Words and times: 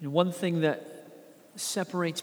Know, 0.00 0.10
one 0.10 0.32
thing 0.32 0.60
that 0.60 0.86
separates 1.56 2.22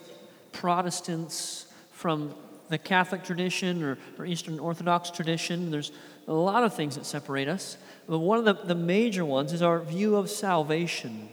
Protestants 0.52 1.66
from 1.90 2.34
the 2.68 2.78
Catholic 2.78 3.24
tradition 3.24 3.82
or, 3.82 3.98
or 4.18 4.26
Eastern 4.26 4.58
Orthodox 4.58 5.10
tradition, 5.10 5.70
there's 5.70 5.92
a 6.28 6.32
lot 6.32 6.64
of 6.64 6.74
things 6.74 6.94
that 6.94 7.04
separate 7.04 7.48
us. 7.48 7.76
But 8.08 8.18
one 8.18 8.38
of 8.38 8.44
the, 8.44 8.54
the 8.54 8.74
major 8.74 9.24
ones 9.24 9.52
is 9.52 9.62
our 9.62 9.80
view 9.80 10.16
of 10.16 10.30
salvation. 10.30 11.28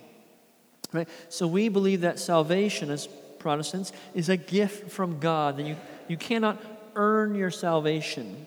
Right? 0.91 1.07
So 1.29 1.47
we 1.47 1.69
believe 1.69 2.01
that 2.01 2.19
salvation, 2.19 2.89
as 2.89 3.07
Protestants, 3.39 3.93
is 4.13 4.29
a 4.29 4.37
gift 4.37 4.91
from 4.91 5.19
God, 5.19 5.57
that 5.57 5.65
you, 5.65 5.77
you 6.07 6.17
cannot 6.17 6.61
earn 6.95 7.35
your 7.35 7.51
salvation, 7.51 8.45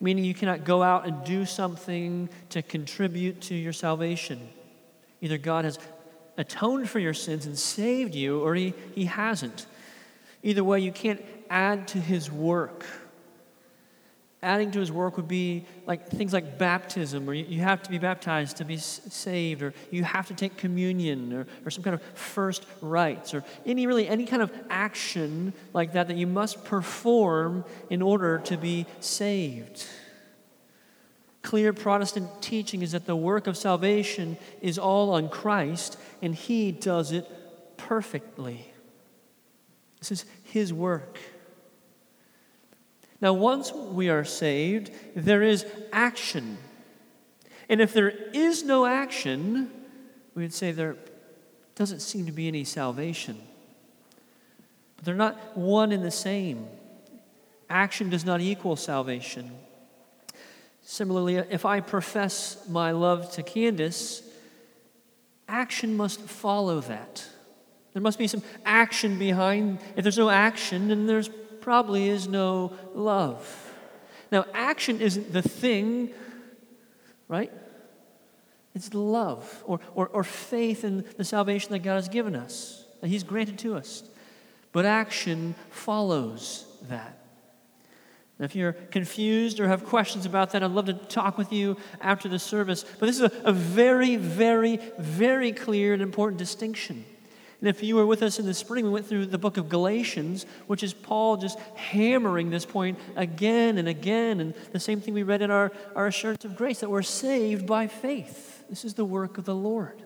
meaning 0.00 0.24
you 0.24 0.34
cannot 0.34 0.64
go 0.64 0.82
out 0.82 1.06
and 1.06 1.24
do 1.24 1.44
something 1.44 2.28
to 2.50 2.62
contribute 2.62 3.40
to 3.42 3.54
your 3.54 3.72
salvation. 3.72 4.48
Either 5.20 5.38
God 5.38 5.64
has 5.64 5.78
atoned 6.36 6.88
for 6.88 6.98
your 6.98 7.14
sins 7.14 7.46
and 7.46 7.58
saved 7.58 8.14
you, 8.14 8.40
or 8.40 8.54
He, 8.54 8.74
he 8.94 9.06
hasn't. 9.06 9.66
Either 10.42 10.64
way, 10.64 10.80
you 10.80 10.92
can't 10.92 11.24
add 11.50 11.88
to 11.88 11.98
His 11.98 12.30
work 12.30 12.84
adding 14.46 14.70
to 14.70 14.78
his 14.78 14.92
work 14.92 15.16
would 15.16 15.26
be 15.26 15.64
like 15.86 16.08
things 16.08 16.32
like 16.32 16.56
baptism, 16.56 17.28
or 17.28 17.34
you, 17.34 17.60
have 17.60 17.82
to 17.82 17.90
be 17.90 17.98
baptized 17.98 18.56
to 18.58 18.64
be 18.64 18.76
saved, 18.76 19.60
or 19.60 19.74
you 19.90 20.04
have 20.04 20.28
to 20.28 20.34
take 20.34 20.56
communion, 20.56 21.32
or, 21.32 21.46
or 21.64 21.70
some 21.70 21.82
kind 21.82 21.94
of 21.94 22.02
first 22.16 22.64
rites, 22.80 23.34
or 23.34 23.42
any 23.66 23.86
really 23.86 24.06
any 24.06 24.24
kind 24.24 24.42
of 24.42 24.52
action 24.70 25.52
like 25.72 25.92
that 25.94 26.06
that 26.06 26.16
you 26.16 26.28
must 26.28 26.64
perform 26.64 27.64
in 27.90 28.00
order 28.00 28.38
to 28.38 28.56
be 28.56 28.86
saved. 29.00 29.84
Clear 31.46 31.72
Protestant 31.72 32.42
teaching 32.42 32.82
is 32.82 32.90
that 32.90 33.06
the 33.06 33.14
work 33.14 33.46
of 33.46 33.56
salvation 33.56 34.36
is 34.60 34.80
all 34.80 35.10
on 35.10 35.28
Christ, 35.28 35.96
and 36.20 36.34
He 36.34 36.72
does 36.72 37.12
it 37.12 37.24
perfectly. 37.76 38.66
This 40.00 40.10
is 40.10 40.24
His 40.42 40.72
work. 40.72 41.20
Now, 43.20 43.32
once 43.32 43.72
we 43.72 44.08
are 44.08 44.24
saved, 44.24 44.90
there 45.14 45.44
is 45.44 45.64
action. 45.92 46.58
And 47.68 47.80
if 47.80 47.92
there 47.92 48.08
is 48.32 48.64
no 48.64 48.84
action, 48.84 49.70
we 50.34 50.42
would 50.42 50.52
say 50.52 50.72
there 50.72 50.96
doesn't 51.76 52.00
seem 52.00 52.26
to 52.26 52.32
be 52.32 52.48
any 52.48 52.64
salvation. 52.64 53.40
But 54.96 55.04
they're 55.04 55.14
not 55.14 55.56
one 55.56 55.92
and 55.92 56.02
the 56.02 56.10
same. 56.10 56.66
Action 57.70 58.10
does 58.10 58.24
not 58.24 58.40
equal 58.40 58.74
salvation. 58.74 59.52
Similarly, 60.88 61.34
if 61.34 61.64
I 61.64 61.80
profess 61.80 62.64
my 62.68 62.92
love 62.92 63.32
to 63.32 63.42
Candace, 63.42 64.22
action 65.48 65.96
must 65.96 66.20
follow 66.20 66.78
that. 66.78 67.26
There 67.92 68.00
must 68.00 68.20
be 68.20 68.28
some 68.28 68.44
action 68.64 69.18
behind. 69.18 69.80
If 69.96 70.04
there's 70.04 70.16
no 70.16 70.30
action, 70.30 70.86
then 70.86 71.08
there's 71.08 71.28
probably 71.60 72.08
is 72.08 72.28
no 72.28 72.72
love. 72.94 73.74
Now, 74.30 74.46
action 74.54 75.00
isn't 75.00 75.32
the 75.32 75.42
thing, 75.42 76.14
right? 77.26 77.50
It's 78.76 78.94
love 78.94 79.64
or, 79.66 79.80
or, 79.96 80.06
or 80.06 80.22
faith 80.22 80.84
in 80.84 81.04
the 81.16 81.24
salvation 81.24 81.72
that 81.72 81.80
God 81.80 81.96
has 81.96 82.08
given 82.08 82.36
us, 82.36 82.84
that 83.00 83.08
He's 83.08 83.24
granted 83.24 83.58
to 83.58 83.74
us. 83.74 84.04
But 84.70 84.86
action 84.86 85.56
follows 85.68 86.64
that. 86.82 87.15
Now, 88.38 88.44
if 88.44 88.54
you're 88.54 88.72
confused 88.72 89.60
or 89.60 89.68
have 89.68 89.84
questions 89.84 90.26
about 90.26 90.50
that, 90.50 90.62
I'd 90.62 90.70
love 90.70 90.86
to 90.86 90.94
talk 90.94 91.38
with 91.38 91.52
you 91.52 91.76
after 92.02 92.28
the 92.28 92.38
service. 92.38 92.84
But 92.98 93.06
this 93.06 93.16
is 93.16 93.22
a, 93.22 93.32
a 93.44 93.52
very, 93.52 94.16
very, 94.16 94.76
very 94.98 95.52
clear 95.52 95.94
and 95.94 96.02
important 96.02 96.38
distinction. 96.38 97.04
And 97.60 97.70
if 97.70 97.82
you 97.82 97.96
were 97.96 98.04
with 98.04 98.22
us 98.22 98.38
in 98.38 98.44
the 98.44 98.52
spring, 98.52 98.84
we 98.84 98.90
went 98.90 99.06
through 99.06 99.26
the 99.26 99.38
book 99.38 99.56
of 99.56 99.70
Galatians, 99.70 100.44
which 100.66 100.82
is 100.82 100.92
Paul 100.92 101.38
just 101.38 101.58
hammering 101.74 102.50
this 102.50 102.66
point 102.66 102.98
again 103.16 103.78
and 103.78 103.88
again. 103.88 104.40
And 104.40 104.52
the 104.72 104.80
same 104.80 105.00
thing 105.00 105.14
we 105.14 105.22
read 105.22 105.40
in 105.40 105.50
our, 105.50 105.72
our 105.94 106.06
assurance 106.06 106.44
of 106.44 106.56
grace 106.56 106.80
that 106.80 106.90
we're 106.90 107.00
saved 107.00 107.66
by 107.66 107.86
faith. 107.86 108.64
This 108.68 108.84
is 108.84 108.94
the 108.94 109.04
work 109.06 109.38
of 109.38 109.46
the 109.46 109.54
Lord, 109.54 110.02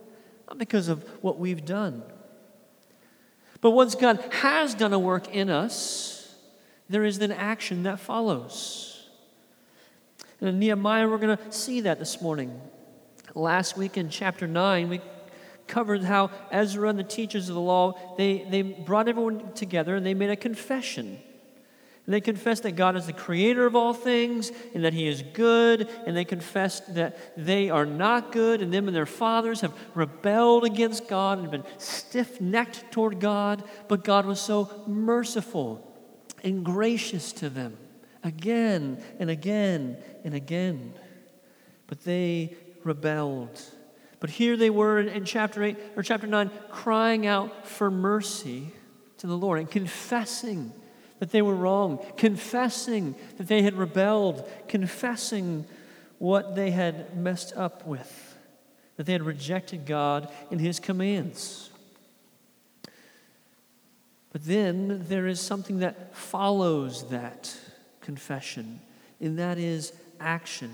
not 0.47 0.59
because 0.59 0.87
of 0.87 1.03
what 1.23 1.39
we've 1.39 1.65
done. 1.65 2.05
But 3.61 3.73
once 3.73 3.97
God 3.97 4.25
has 4.31 4.75
done 4.75 4.93
a 4.93 4.99
work 4.99 5.35
in 5.35 5.51
us, 5.51 6.20
there 6.91 7.05
is 7.05 7.21
then 7.21 7.31
action 7.31 7.85
that 7.85 8.01
follows. 8.01 9.09
And 10.41 10.49
in 10.49 10.59
Nehemiah, 10.59 11.09
we're 11.09 11.19
going 11.19 11.37
to 11.39 11.53
see 11.53 11.83
that 11.83 12.01
this 12.01 12.21
morning. 12.21 12.61
Last 13.35 13.77
week 13.77 13.97
in 13.97 14.11
chapter 14.11 14.49
9, 14.49 14.89
we 14.89 15.01
covered 15.69 16.03
how 16.03 16.33
Ezra 16.51 16.89
and 16.89 16.99
the 16.99 17.05
teachers 17.05 17.49
of 17.49 17.55
the 17.55 17.61
law, 17.61 17.97
they, 18.19 18.45
they 18.51 18.63
brought 18.63 19.09
everyone 19.09 19.53
together 19.53 19.95
and 19.95 20.05
they 20.05 20.15
made 20.15 20.31
a 20.31 20.37
confession. 20.37 21.21
And 22.07 22.15
they 22.15 22.21
confessed 22.21 22.65
that 22.65 22.73
God 22.73 22.97
is 22.97 23.07
the 23.07 23.13
creator 23.13 23.67
of 23.67 23.77
all 23.77 23.95
things 23.95 24.51
and 24.75 24.85
that 24.85 24.93
He 24.93 25.07
is 25.07 25.23
good. 25.23 25.89
And 26.09 26.17
they 26.17 26.25
confessed 26.25 26.97
that 26.97 27.37
they 27.37 27.71
are 27.71 27.87
not 27.87 28.33
good 28.33 28.63
and 28.63 28.75
them 28.75 28.89
and 28.89 28.97
their 28.97 29.07
fathers 29.07 29.61
have 29.61 29.75
rebelled 29.95 30.65
against 30.65 31.07
God 31.07 31.39
and 31.39 31.53
been 31.53 31.65
stiff 31.79 32.41
necked 32.41 32.91
toward 32.91 33.21
God. 33.21 33.63
But 33.87 34.03
God 34.03 34.27
was 34.27 34.41
so 34.41 34.83
merciful 34.89 35.87
and 36.45 36.65
gracious 36.65 37.33
to 37.35 37.49
them 37.49 37.77
again 38.23 39.03
and 39.19 39.31
again 39.31 39.97
and 40.25 40.35
again. 40.35 40.93
But 41.87 42.05
they 42.05 42.57
rebelled. 42.85 43.61
But 44.21 44.31
here 44.31 44.57
they 44.57 44.71
were 44.71 45.01
in 45.01 45.25
chapter 45.25 45.63
8 45.63 45.77
or 45.97 46.03
chapter 46.03 46.27
9 46.27 46.51
crying 46.71 47.27
out 47.27 47.67
for 47.67 47.91
mercy 47.91 48.73
to 49.19 49.27
the 49.27 49.37
Lord 49.37 49.59
and 49.59 49.71
confessing 49.71 50.73
that 51.19 51.31
they 51.31 51.43
were 51.43 51.55
wrong, 51.55 52.05
confessing 52.17 53.15
that 53.37 53.49
they 53.49 53.63
had 53.63 53.75
rebelled, 53.75 54.49
confessing 54.69 55.67
what 56.19 56.55
they 56.55 56.71
had 56.71 57.17
messed 57.17 57.55
up 57.57 57.87
with, 57.87 58.37
that 58.97 59.07
they 59.07 59.13
had 59.13 59.23
rejected 59.23 59.87
God 59.87 60.29
and 60.51 60.61
His 60.61 60.81
commands. 60.81 61.70
But 64.33 64.45
then 64.45 65.05
there 65.09 65.27
is 65.27 65.41
something 65.41 65.81
that 65.81 66.15
follows 66.17 67.09
that 67.11 67.55
confession, 68.01 68.81
and 69.21 69.39
that 69.39 69.59
is 69.59 69.93
action. 70.21 70.71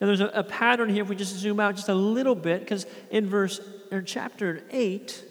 Now, 0.00 0.06
there's 0.06 0.20
a, 0.20 0.28
a, 0.28 0.42
pattern 0.42 0.88
here 0.88 1.02
if 1.02 1.08
we 1.08 1.16
just 1.16 1.36
zoom 1.36 1.60
out 1.60 1.76
just 1.76 1.88
a 1.88 1.94
little 1.94 2.34
bit, 2.34 2.60
because 2.60 2.86
in 3.10 3.26
verse 3.26 3.60
or 3.90 4.02
chapter 4.02 4.62
8, 4.70 5.24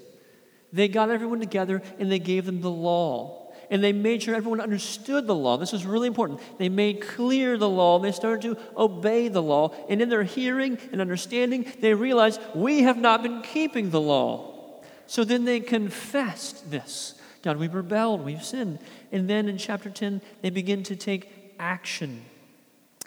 they 0.71 0.87
got 0.87 1.09
everyone 1.09 1.39
together 1.39 1.81
and 1.97 2.11
they 2.11 2.19
gave 2.19 2.45
them 2.45 2.61
the 2.61 2.69
law. 2.69 3.51
And 3.71 3.83
they 3.83 3.93
made 3.93 4.23
sure 4.23 4.35
everyone 4.35 4.61
understood 4.61 5.27
the 5.27 5.35
law. 5.35 5.57
This 5.57 5.71
was 5.71 5.85
really 5.85 6.07
important. 6.07 6.39
They 6.57 6.69
made 6.69 7.01
clear 7.01 7.55
the 7.57 7.69
law 7.69 7.95
and 7.95 8.05
they 8.05 8.11
started 8.11 8.41
to 8.41 8.57
obey 8.75 9.27
the 9.27 9.43
law. 9.43 9.73
And 9.87 10.01
in 10.01 10.09
their 10.09 10.23
hearing 10.23 10.79
and 10.91 11.01
understanding, 11.01 11.71
they 11.79 11.93
realized 11.93 12.41
we 12.55 12.81
have 12.83 12.97
not 12.97 13.21
been 13.21 13.41
keeping 13.43 13.91
the 13.91 14.01
law. 14.01 14.48
So 15.09 15.23
then 15.23 15.45
they 15.45 15.59
confessed 15.59 16.69
this 16.69 17.15
God, 17.41 17.57
we've 17.57 17.73
rebelled, 17.73 18.23
we've 18.23 18.43
sinned. 18.43 18.77
And 19.11 19.27
then 19.27 19.49
in 19.49 19.57
chapter 19.57 19.89
10, 19.89 20.21
they 20.43 20.51
begin 20.51 20.83
to 20.83 20.95
take 20.95 21.55
action. 21.57 22.21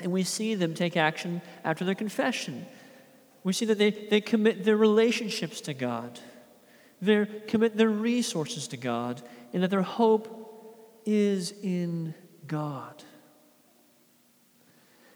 And 0.00 0.10
we 0.10 0.24
see 0.24 0.56
them 0.56 0.74
take 0.74 0.96
action 0.96 1.42
after 1.62 1.84
their 1.84 1.94
confession. 1.94 2.66
We 3.44 3.52
see 3.52 3.66
that 3.66 3.78
they, 3.78 3.90
they 3.90 4.20
commit 4.20 4.64
their 4.64 4.76
relationships 4.76 5.60
to 5.62 5.74
God, 5.74 6.18
they 7.00 7.24
commit 7.46 7.76
their 7.76 7.88
resources 7.88 8.66
to 8.68 8.76
God, 8.76 9.22
and 9.52 9.62
that 9.62 9.70
their 9.70 9.82
hope 9.82 10.98
is 11.06 11.52
in 11.62 12.14
God. 12.48 13.02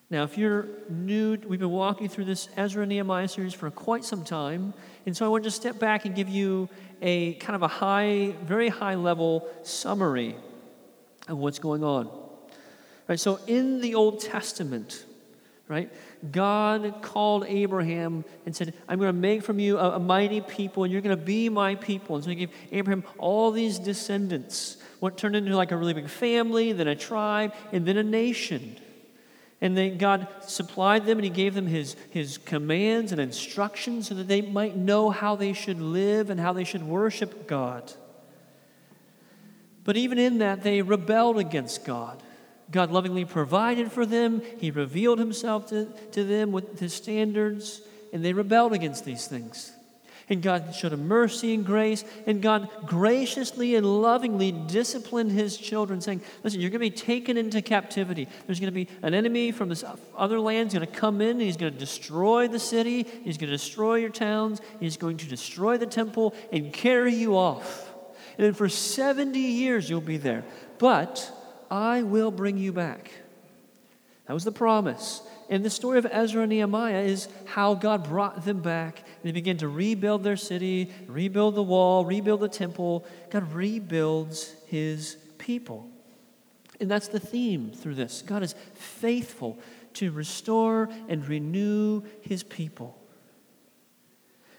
Now, 0.08 0.22
if 0.22 0.38
you're 0.38 0.68
new, 0.88 1.36
we've 1.48 1.58
been 1.58 1.70
walking 1.70 2.08
through 2.08 2.26
this 2.26 2.48
Ezra 2.56 2.86
Nehemiah 2.86 3.26
series 3.26 3.54
for 3.54 3.72
quite 3.72 4.04
some 4.04 4.22
time. 4.22 4.72
And 5.06 5.16
so 5.16 5.24
I 5.24 5.28
want 5.28 5.44
to 5.44 5.46
just 5.46 5.60
step 5.60 5.78
back 5.78 6.04
and 6.04 6.14
give 6.14 6.28
you 6.28 6.68
a 7.00 7.34
kind 7.34 7.54
of 7.54 7.62
a 7.62 7.68
high, 7.68 8.34
very 8.42 8.68
high 8.68 8.96
level 8.96 9.48
summary 9.62 10.36
of 11.28 11.38
what's 11.38 11.60
going 11.60 11.84
on. 11.84 12.10
Right, 13.08 13.20
so 13.20 13.38
in 13.46 13.80
the 13.80 13.94
Old 13.94 14.20
Testament, 14.20 15.06
right, 15.68 15.92
God 16.32 17.02
called 17.02 17.44
Abraham 17.46 18.24
and 18.44 18.56
said, 18.56 18.74
I'm 18.88 18.98
going 18.98 19.08
to 19.08 19.12
make 19.12 19.44
from 19.44 19.60
you 19.60 19.78
a, 19.78 19.92
a 19.92 19.98
mighty 20.00 20.40
people, 20.40 20.82
and 20.82 20.92
you're 20.92 21.02
going 21.02 21.16
to 21.16 21.24
be 21.24 21.48
my 21.48 21.76
people. 21.76 22.16
And 22.16 22.24
so 22.24 22.30
he 22.30 22.36
gave 22.36 22.50
Abraham 22.72 23.04
all 23.16 23.52
these 23.52 23.78
descendants, 23.78 24.78
what 24.98 25.16
turned 25.16 25.36
into 25.36 25.56
like 25.56 25.70
a 25.70 25.76
really 25.76 25.94
big 25.94 26.08
family, 26.08 26.72
then 26.72 26.88
a 26.88 26.96
tribe, 26.96 27.54
and 27.70 27.86
then 27.86 27.96
a 27.96 28.02
nation. 28.02 28.76
And 29.60 29.76
then 29.76 29.96
God 29.96 30.28
supplied 30.42 31.06
them 31.06 31.18
and 31.18 31.24
He 31.24 31.30
gave 31.30 31.54
them 31.54 31.66
his, 31.66 31.96
his 32.10 32.38
commands 32.38 33.12
and 33.12 33.20
instructions 33.20 34.08
so 34.08 34.14
that 34.14 34.28
they 34.28 34.42
might 34.42 34.76
know 34.76 35.10
how 35.10 35.34
they 35.34 35.52
should 35.52 35.80
live 35.80 36.28
and 36.28 36.38
how 36.38 36.52
they 36.52 36.64
should 36.64 36.82
worship 36.82 37.46
God. 37.46 37.92
But 39.84 39.96
even 39.96 40.18
in 40.18 40.38
that, 40.38 40.62
they 40.62 40.82
rebelled 40.82 41.38
against 41.38 41.84
God. 41.84 42.22
God 42.70 42.90
lovingly 42.90 43.24
provided 43.24 43.92
for 43.92 44.04
them, 44.04 44.42
He 44.58 44.70
revealed 44.70 45.20
Himself 45.20 45.68
to, 45.68 45.86
to 46.12 46.24
them 46.24 46.50
with 46.50 46.80
His 46.80 46.92
standards, 46.92 47.80
and 48.12 48.24
they 48.24 48.32
rebelled 48.32 48.72
against 48.72 49.04
these 49.04 49.26
things. 49.28 49.70
And 50.28 50.42
God 50.42 50.74
showed 50.74 50.92
him 50.92 51.06
mercy 51.06 51.54
and 51.54 51.64
grace, 51.64 52.04
and 52.26 52.42
God 52.42 52.68
graciously 52.84 53.76
and 53.76 53.86
lovingly 54.02 54.50
disciplined 54.50 55.30
his 55.30 55.56
children, 55.56 56.00
saying, 56.00 56.20
Listen, 56.42 56.60
you're 56.60 56.70
going 56.70 56.80
to 56.80 56.90
be 56.90 56.90
taken 56.90 57.36
into 57.36 57.62
captivity. 57.62 58.26
There's 58.46 58.58
going 58.58 58.72
to 58.72 58.74
be 58.74 58.88
an 59.02 59.14
enemy 59.14 59.52
from 59.52 59.68
this 59.68 59.84
other 60.16 60.40
land 60.40 60.72
going 60.72 60.84
to 60.84 60.92
come 60.92 61.20
in, 61.20 61.30
and 61.30 61.42
he's 61.42 61.56
going 61.56 61.72
to 61.72 61.78
destroy 61.78 62.48
the 62.48 62.58
city, 62.58 63.04
he's 63.22 63.38
going 63.38 63.50
to 63.50 63.56
destroy 63.56 63.96
your 63.96 64.10
towns, 64.10 64.60
he's 64.80 64.96
going 64.96 65.16
to 65.18 65.28
destroy 65.28 65.78
the 65.78 65.86
temple, 65.86 66.34
and 66.52 66.72
carry 66.72 67.14
you 67.14 67.36
off. 67.36 67.88
And 68.36 68.44
then 68.44 68.52
for 68.52 68.68
70 68.68 69.38
years 69.38 69.88
you'll 69.88 70.00
be 70.00 70.16
there. 70.16 70.44
But 70.78 71.30
I 71.70 72.02
will 72.02 72.30
bring 72.30 72.58
you 72.58 72.72
back. 72.72 73.12
That 74.26 74.34
was 74.34 74.44
the 74.44 74.52
promise. 74.52 75.22
And 75.48 75.64
the 75.64 75.70
story 75.70 75.98
of 75.98 76.06
Ezra 76.10 76.42
and 76.42 76.50
Nehemiah 76.50 77.02
is 77.02 77.28
how 77.44 77.74
God 77.74 78.08
brought 78.08 78.44
them 78.44 78.60
back. 78.60 79.04
They 79.22 79.32
begin 79.32 79.58
to 79.58 79.68
rebuild 79.68 80.24
their 80.24 80.36
city, 80.36 80.90
rebuild 81.06 81.54
the 81.54 81.62
wall, 81.62 82.04
rebuild 82.04 82.40
the 82.40 82.48
temple. 82.48 83.06
God 83.30 83.52
rebuilds 83.52 84.54
his 84.66 85.16
people. 85.38 85.88
And 86.80 86.90
that's 86.90 87.08
the 87.08 87.20
theme 87.20 87.70
through 87.70 87.94
this. 87.94 88.22
God 88.22 88.42
is 88.42 88.54
faithful 88.74 89.58
to 89.94 90.10
restore 90.10 90.90
and 91.08 91.26
renew 91.26 92.02
his 92.20 92.42
people. 92.42 92.98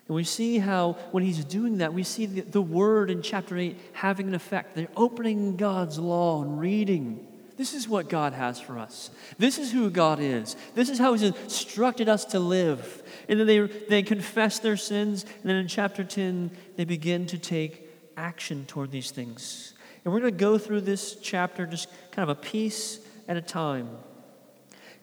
And 0.07 0.15
we 0.15 0.23
see 0.23 0.57
how, 0.57 0.93
when 1.11 1.23
he's 1.23 1.43
doing 1.43 1.79
that, 1.79 1.93
we 1.93 2.03
see 2.03 2.25
the, 2.25 2.41
the 2.41 2.61
word 2.61 3.11
in 3.11 3.21
chapter 3.21 3.57
8 3.57 3.77
having 3.91 4.29
an 4.29 4.35
effect. 4.35 4.75
They're 4.75 4.87
opening 4.95 5.57
God's 5.57 5.99
law 5.99 6.41
and 6.41 6.59
reading 6.59 7.26
this 7.57 7.73
is 7.73 7.89
what 7.89 8.07
God 8.07 8.33
has 8.33 8.59
for 8.59 8.77
us. 8.77 9.09
This 9.39 9.57
is 9.57 9.71
who 9.71 9.89
God 9.89 10.19
is. 10.19 10.55
This 10.75 10.89
is 10.89 10.99
how 10.99 11.13
He's 11.13 11.23
instructed 11.23 12.07
us 12.07 12.23
to 12.25 12.39
live. 12.39 13.01
And 13.27 13.39
then 13.39 13.47
they, 13.47 13.59
they 13.59 14.03
confess 14.03 14.59
their 14.59 14.77
sins. 14.77 15.23
And 15.41 15.49
then 15.49 15.55
in 15.57 15.67
chapter 15.67 16.03
10, 16.03 16.51
they 16.75 16.85
begin 16.85 17.25
to 17.27 17.39
take 17.39 17.89
action 18.15 18.65
toward 18.67 18.91
these 18.91 19.09
things. 19.09 19.73
And 20.05 20.13
we're 20.13 20.19
going 20.19 20.33
to 20.33 20.39
go 20.39 20.59
through 20.59 20.81
this 20.81 21.15
chapter 21.15 21.65
just 21.65 21.89
kind 22.11 22.29
of 22.29 22.37
a 22.37 22.39
piece 22.39 22.99
at 23.27 23.37
a 23.37 23.41
time. 23.41 23.89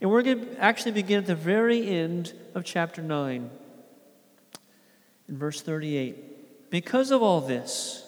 And 0.01 0.09
we're 0.11 0.23
going 0.23 0.41
to 0.41 0.61
actually 0.61 0.93
begin 0.93 1.19
at 1.19 1.27
the 1.27 1.35
very 1.35 1.89
end 1.89 2.35
of 2.55 2.65
chapter 2.65 3.03
9, 3.03 3.51
in 5.29 5.39
verse 5.39 5.61
38. 5.61 6.71
Because 6.71 7.11
of 7.11 7.21
all 7.21 7.41
this, 7.41 8.07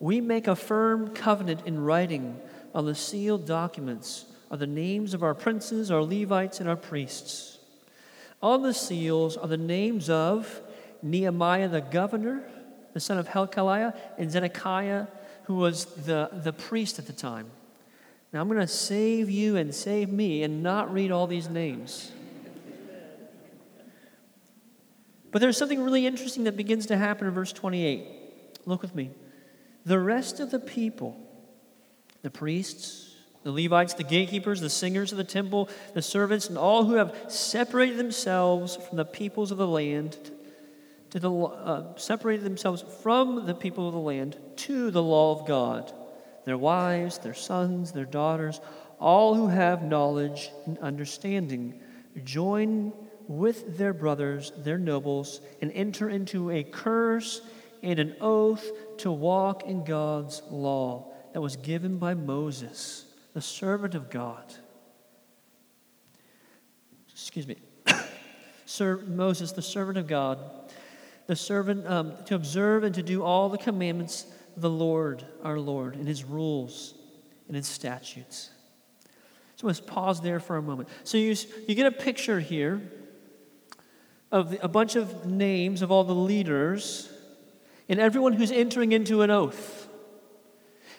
we 0.00 0.20
make 0.20 0.46
a 0.46 0.56
firm 0.56 1.14
covenant 1.14 1.60
in 1.66 1.82
writing 1.82 2.40
on 2.74 2.86
the 2.86 2.94
sealed 2.94 3.46
documents 3.46 4.26
are 4.50 4.56
the 4.56 4.66
names 4.66 5.14
of 5.14 5.22
our 5.22 5.34
princes, 5.34 5.90
our 5.90 6.02
Levites, 6.02 6.60
and 6.60 6.68
our 6.68 6.76
priests. 6.76 7.58
On 8.42 8.62
the 8.62 8.74
seals 8.74 9.36
are 9.36 9.48
the 9.48 9.56
names 9.56 10.10
of 10.10 10.60
Nehemiah 11.02 11.68
the 11.68 11.80
governor, 11.80 12.42
the 12.92 13.00
son 13.00 13.18
of 13.18 13.28
Helkaliah, 13.28 13.96
and 14.18 14.30
Zedekiah, 14.30 15.06
who 15.44 15.54
was 15.54 15.84
the, 15.84 16.30
the 16.32 16.52
priest 16.52 16.98
at 16.98 17.06
the 17.06 17.12
time. 17.12 17.46
Now 18.32 18.40
I'm 18.40 18.48
going 18.48 18.60
to 18.60 18.66
save 18.66 19.30
you 19.30 19.56
and 19.56 19.74
save 19.74 20.10
me 20.10 20.42
and 20.42 20.62
not 20.62 20.92
read 20.92 21.12
all 21.12 21.26
these 21.26 21.48
names. 21.48 22.10
But 25.30 25.40
there's 25.40 25.56
something 25.56 25.82
really 25.82 26.06
interesting 26.06 26.44
that 26.44 26.56
begins 26.56 26.86
to 26.86 26.96
happen 26.96 27.26
in 27.26 27.34
verse 27.34 27.52
28. 27.52 28.06
Look 28.66 28.82
with 28.82 28.94
me. 28.94 29.10
The 29.84 29.98
rest 29.98 30.38
of 30.38 30.50
the 30.50 30.60
people 30.60 31.23
the 32.24 32.30
priests, 32.30 33.14
the 33.42 33.52
Levites, 33.52 33.92
the 33.92 34.02
gatekeepers, 34.02 34.62
the 34.62 34.70
singers 34.70 35.12
of 35.12 35.18
the 35.18 35.24
temple, 35.24 35.68
the 35.92 36.00
servants, 36.00 36.48
and 36.48 36.56
all 36.56 36.84
who 36.84 36.94
have 36.94 37.14
separated 37.28 37.98
themselves 37.98 38.76
from 38.76 38.96
the 38.96 39.04
peoples 39.04 39.50
of 39.50 39.58
the 39.58 39.68
land, 39.68 40.16
to 41.10 41.20
the, 41.20 41.30
uh, 41.30 41.94
separated 41.96 42.42
themselves 42.42 42.82
from 43.02 43.44
the 43.44 43.54
people 43.54 43.86
of 43.86 43.92
the 43.92 44.00
land 44.00 44.38
to 44.56 44.90
the 44.90 45.02
law 45.02 45.38
of 45.38 45.46
God. 45.46 45.92
Their 46.46 46.56
wives, 46.56 47.18
their 47.18 47.34
sons, 47.34 47.92
their 47.92 48.06
daughters, 48.06 48.58
all 48.98 49.34
who 49.34 49.48
have 49.48 49.82
knowledge 49.82 50.50
and 50.64 50.78
understanding, 50.78 51.78
join 52.24 52.94
with 53.28 53.76
their 53.76 53.92
brothers, 53.92 54.50
their 54.56 54.78
nobles, 54.78 55.42
and 55.60 55.70
enter 55.72 56.08
into 56.08 56.50
a 56.50 56.62
curse 56.62 57.42
and 57.82 57.98
an 57.98 58.16
oath 58.22 58.66
to 58.98 59.12
walk 59.12 59.64
in 59.64 59.84
God's 59.84 60.40
law 60.50 61.10
that 61.34 61.40
was 61.40 61.56
given 61.56 61.98
by 61.98 62.14
Moses, 62.14 63.06
the 63.34 63.40
servant 63.40 63.96
of 63.96 64.08
God. 64.08 64.54
Excuse 67.10 67.48
me. 67.48 67.56
Sir 68.66 68.98
Moses, 69.08 69.50
the 69.50 69.60
servant 69.60 69.98
of 69.98 70.06
God, 70.06 70.38
the 71.26 71.34
servant 71.34 71.88
um, 71.88 72.12
to 72.26 72.36
observe 72.36 72.84
and 72.84 72.94
to 72.94 73.02
do 73.02 73.24
all 73.24 73.48
the 73.48 73.58
commandments 73.58 74.26
of 74.54 74.62
the 74.62 74.70
Lord, 74.70 75.24
our 75.42 75.58
Lord, 75.58 75.96
and 75.96 76.06
his 76.06 76.22
rules 76.22 76.94
and 77.48 77.56
his 77.56 77.66
statutes. 77.66 78.50
So 79.56 79.66
let's 79.66 79.80
pause 79.80 80.20
there 80.20 80.38
for 80.38 80.56
a 80.56 80.62
moment. 80.62 80.88
So 81.02 81.18
you, 81.18 81.34
you 81.66 81.74
get 81.74 81.86
a 81.86 81.92
picture 81.92 82.38
here 82.38 82.80
of 84.30 84.50
the, 84.50 84.64
a 84.64 84.68
bunch 84.68 84.94
of 84.94 85.26
names 85.26 85.82
of 85.82 85.90
all 85.90 86.04
the 86.04 86.14
leaders 86.14 87.12
and 87.88 87.98
everyone 87.98 88.34
who's 88.34 88.52
entering 88.52 88.92
into 88.92 89.22
an 89.22 89.30
oath. 89.30 89.83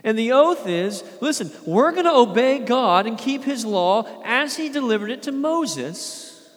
And 0.06 0.19
the 0.19 0.34
oath 0.34 0.68
is 0.68 1.04
listen, 1.19 1.52
we're 1.66 1.92
going 1.92 2.06
to 2.06 2.13
obey 2.13 2.60
God 2.60 3.07
and 3.07 3.18
keep 3.18 3.44
his 3.44 3.66
law 3.66 4.22
as 4.24 4.56
he 4.56 4.69
delivered 4.69 5.10
it 5.10 5.24
to 5.24 5.31
Moses. 5.31 6.48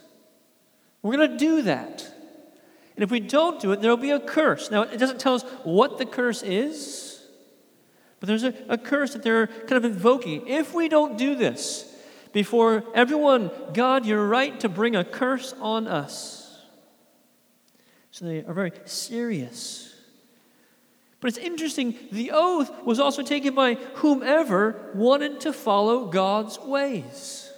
We're 1.02 1.16
going 1.16 1.30
to 1.30 1.38
do 1.38 1.62
that. 1.62 2.06
And 2.94 3.02
if 3.02 3.10
we 3.10 3.20
don't 3.20 3.58
do 3.58 3.72
it, 3.72 3.80
there 3.80 3.90
will 3.90 3.96
be 3.96 4.10
a 4.10 4.20
curse. 4.20 4.70
Now, 4.70 4.82
it 4.82 4.98
doesn't 4.98 5.18
tell 5.18 5.34
us 5.34 5.44
what 5.64 5.96
the 5.96 6.04
curse 6.04 6.42
is, 6.42 7.22
but 8.20 8.26
there's 8.26 8.42
a, 8.42 8.52
a 8.68 8.76
curse 8.76 9.14
that 9.14 9.22
they're 9.22 9.46
kind 9.46 9.72
of 9.72 9.84
invoking. 9.84 10.46
If 10.46 10.74
we 10.74 10.88
don't 10.88 11.16
do 11.16 11.34
this 11.34 11.90
before 12.34 12.84
everyone, 12.94 13.50
God, 13.72 14.04
you're 14.04 14.26
right 14.26 14.60
to 14.60 14.68
bring 14.68 14.94
a 14.94 15.04
curse 15.04 15.54
on 15.58 15.86
us. 15.86 16.60
So 18.10 18.26
they 18.26 18.44
are 18.44 18.52
very 18.52 18.72
serious 18.84 19.94
but 21.20 21.28
it's 21.28 21.38
interesting, 21.38 21.96
the 22.12 22.30
oath 22.32 22.70
was 22.84 23.00
also 23.00 23.22
taken 23.22 23.54
by 23.54 23.74
whomever 23.94 24.90
wanted 24.94 25.40
to 25.40 25.52
follow 25.52 26.06
God's 26.06 26.58
ways. 26.60 27.50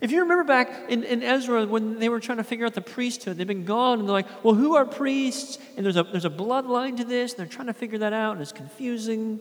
If 0.00 0.12
you 0.12 0.20
remember 0.20 0.44
back 0.44 0.88
in, 0.88 1.02
in 1.02 1.22
Ezra 1.22 1.66
when 1.66 1.98
they 1.98 2.08
were 2.08 2.20
trying 2.20 2.38
to 2.38 2.44
figure 2.44 2.64
out 2.64 2.74
the 2.74 2.80
priesthood, 2.80 3.36
they've 3.36 3.46
been 3.46 3.64
gone 3.64 3.98
and 3.98 4.08
they're 4.08 4.14
like, 4.14 4.44
well, 4.44 4.54
who 4.54 4.76
are 4.76 4.86
priests? 4.86 5.58
And 5.76 5.84
there's 5.84 5.96
a, 5.96 6.04
there's 6.04 6.24
a 6.24 6.30
bloodline 6.30 6.96
to 6.98 7.04
this, 7.04 7.32
and 7.32 7.40
they're 7.40 7.46
trying 7.46 7.66
to 7.66 7.74
figure 7.74 7.98
that 7.98 8.12
out, 8.12 8.32
and 8.32 8.40
it's 8.40 8.52
confusing. 8.52 9.40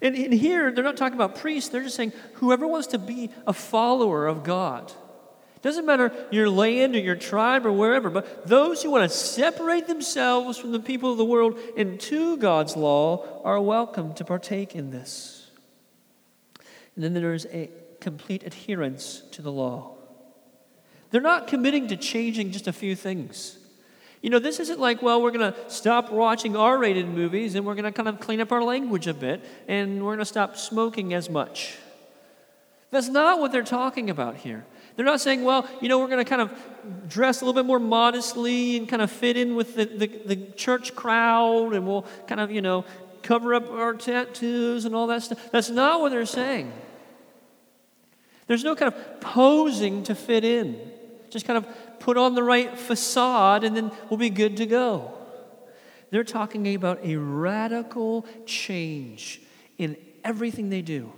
And, 0.00 0.14
and 0.14 0.32
here, 0.32 0.70
they're 0.70 0.84
not 0.84 0.96
talking 0.96 1.16
about 1.16 1.36
priests, 1.36 1.70
they're 1.70 1.82
just 1.82 1.96
saying 1.96 2.12
whoever 2.34 2.66
wants 2.66 2.88
to 2.88 2.98
be 2.98 3.30
a 3.46 3.52
follower 3.52 4.26
of 4.26 4.44
God. 4.44 4.92
Doesn't 5.64 5.86
matter 5.86 6.12
your 6.30 6.50
land 6.50 6.94
or 6.94 6.98
your 6.98 7.16
tribe 7.16 7.64
or 7.64 7.72
wherever, 7.72 8.10
but 8.10 8.46
those 8.46 8.82
who 8.82 8.90
want 8.90 9.10
to 9.10 9.16
separate 9.16 9.86
themselves 9.86 10.58
from 10.58 10.72
the 10.72 10.78
people 10.78 11.10
of 11.10 11.16
the 11.16 11.24
world 11.24 11.58
into 11.74 12.36
God's 12.36 12.76
law 12.76 13.40
are 13.44 13.58
welcome 13.58 14.12
to 14.16 14.26
partake 14.26 14.76
in 14.76 14.90
this. 14.90 15.50
And 16.94 17.02
then 17.02 17.14
there 17.14 17.32
is 17.32 17.46
a 17.46 17.70
complete 17.98 18.42
adherence 18.42 19.22
to 19.30 19.40
the 19.40 19.50
law. 19.50 19.94
They're 21.10 21.22
not 21.22 21.46
committing 21.46 21.88
to 21.88 21.96
changing 21.96 22.50
just 22.50 22.68
a 22.68 22.72
few 22.72 22.94
things. 22.94 23.56
You 24.20 24.28
know, 24.28 24.40
this 24.40 24.60
isn't 24.60 24.78
like, 24.78 25.00
well, 25.00 25.22
we're 25.22 25.30
going 25.30 25.50
to 25.50 25.70
stop 25.70 26.12
watching 26.12 26.56
R 26.56 26.76
rated 26.76 27.08
movies 27.08 27.54
and 27.54 27.64
we're 27.64 27.74
going 27.74 27.84
to 27.84 27.92
kind 27.92 28.10
of 28.10 28.20
clean 28.20 28.42
up 28.42 28.52
our 28.52 28.62
language 28.62 29.06
a 29.06 29.14
bit 29.14 29.42
and 29.66 30.04
we're 30.04 30.12
going 30.12 30.18
to 30.18 30.26
stop 30.26 30.58
smoking 30.58 31.14
as 31.14 31.30
much. 31.30 31.78
That's 32.90 33.08
not 33.08 33.40
what 33.40 33.50
they're 33.50 33.62
talking 33.62 34.10
about 34.10 34.36
here. 34.36 34.66
They're 34.96 35.04
not 35.04 35.20
saying, 35.20 35.42
well, 35.42 35.68
you 35.80 35.88
know, 35.88 35.98
we're 35.98 36.08
going 36.08 36.24
to 36.24 36.28
kind 36.28 36.42
of 36.42 37.08
dress 37.08 37.40
a 37.40 37.44
little 37.44 37.60
bit 37.60 37.66
more 37.66 37.80
modestly 37.80 38.76
and 38.76 38.88
kind 38.88 39.02
of 39.02 39.10
fit 39.10 39.36
in 39.36 39.56
with 39.56 39.74
the, 39.74 39.86
the, 39.86 40.06
the 40.06 40.36
church 40.52 40.94
crowd 40.94 41.72
and 41.74 41.86
we'll 41.86 42.06
kind 42.28 42.40
of, 42.40 42.50
you 42.50 42.62
know, 42.62 42.84
cover 43.22 43.54
up 43.54 43.70
our 43.70 43.94
tattoos 43.94 44.84
and 44.84 44.94
all 44.94 45.08
that 45.08 45.22
stuff. 45.22 45.50
That's 45.50 45.70
not 45.70 46.00
what 46.00 46.10
they're 46.10 46.26
saying. 46.26 46.72
There's 48.46 48.62
no 48.62 48.76
kind 48.76 48.92
of 48.92 49.20
posing 49.20 50.04
to 50.04 50.14
fit 50.14 50.44
in. 50.44 50.78
Just 51.30 51.46
kind 51.46 51.56
of 51.56 51.66
put 51.98 52.16
on 52.16 52.34
the 52.34 52.42
right 52.42 52.78
facade 52.78 53.64
and 53.64 53.76
then 53.76 53.90
we'll 54.08 54.18
be 54.18 54.30
good 54.30 54.58
to 54.58 54.66
go. 54.66 55.12
They're 56.10 56.22
talking 56.22 56.72
about 56.72 57.00
a 57.02 57.16
radical 57.16 58.26
change 58.46 59.40
in 59.76 59.96
everything 60.22 60.68
they 60.68 60.82
do. 60.82 61.12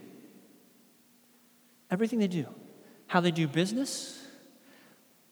Everything 1.91 2.21
they 2.21 2.29
do 2.29 2.47
how 3.07 3.21
they 3.21 3.31
do 3.31 3.47
business, 3.47 4.27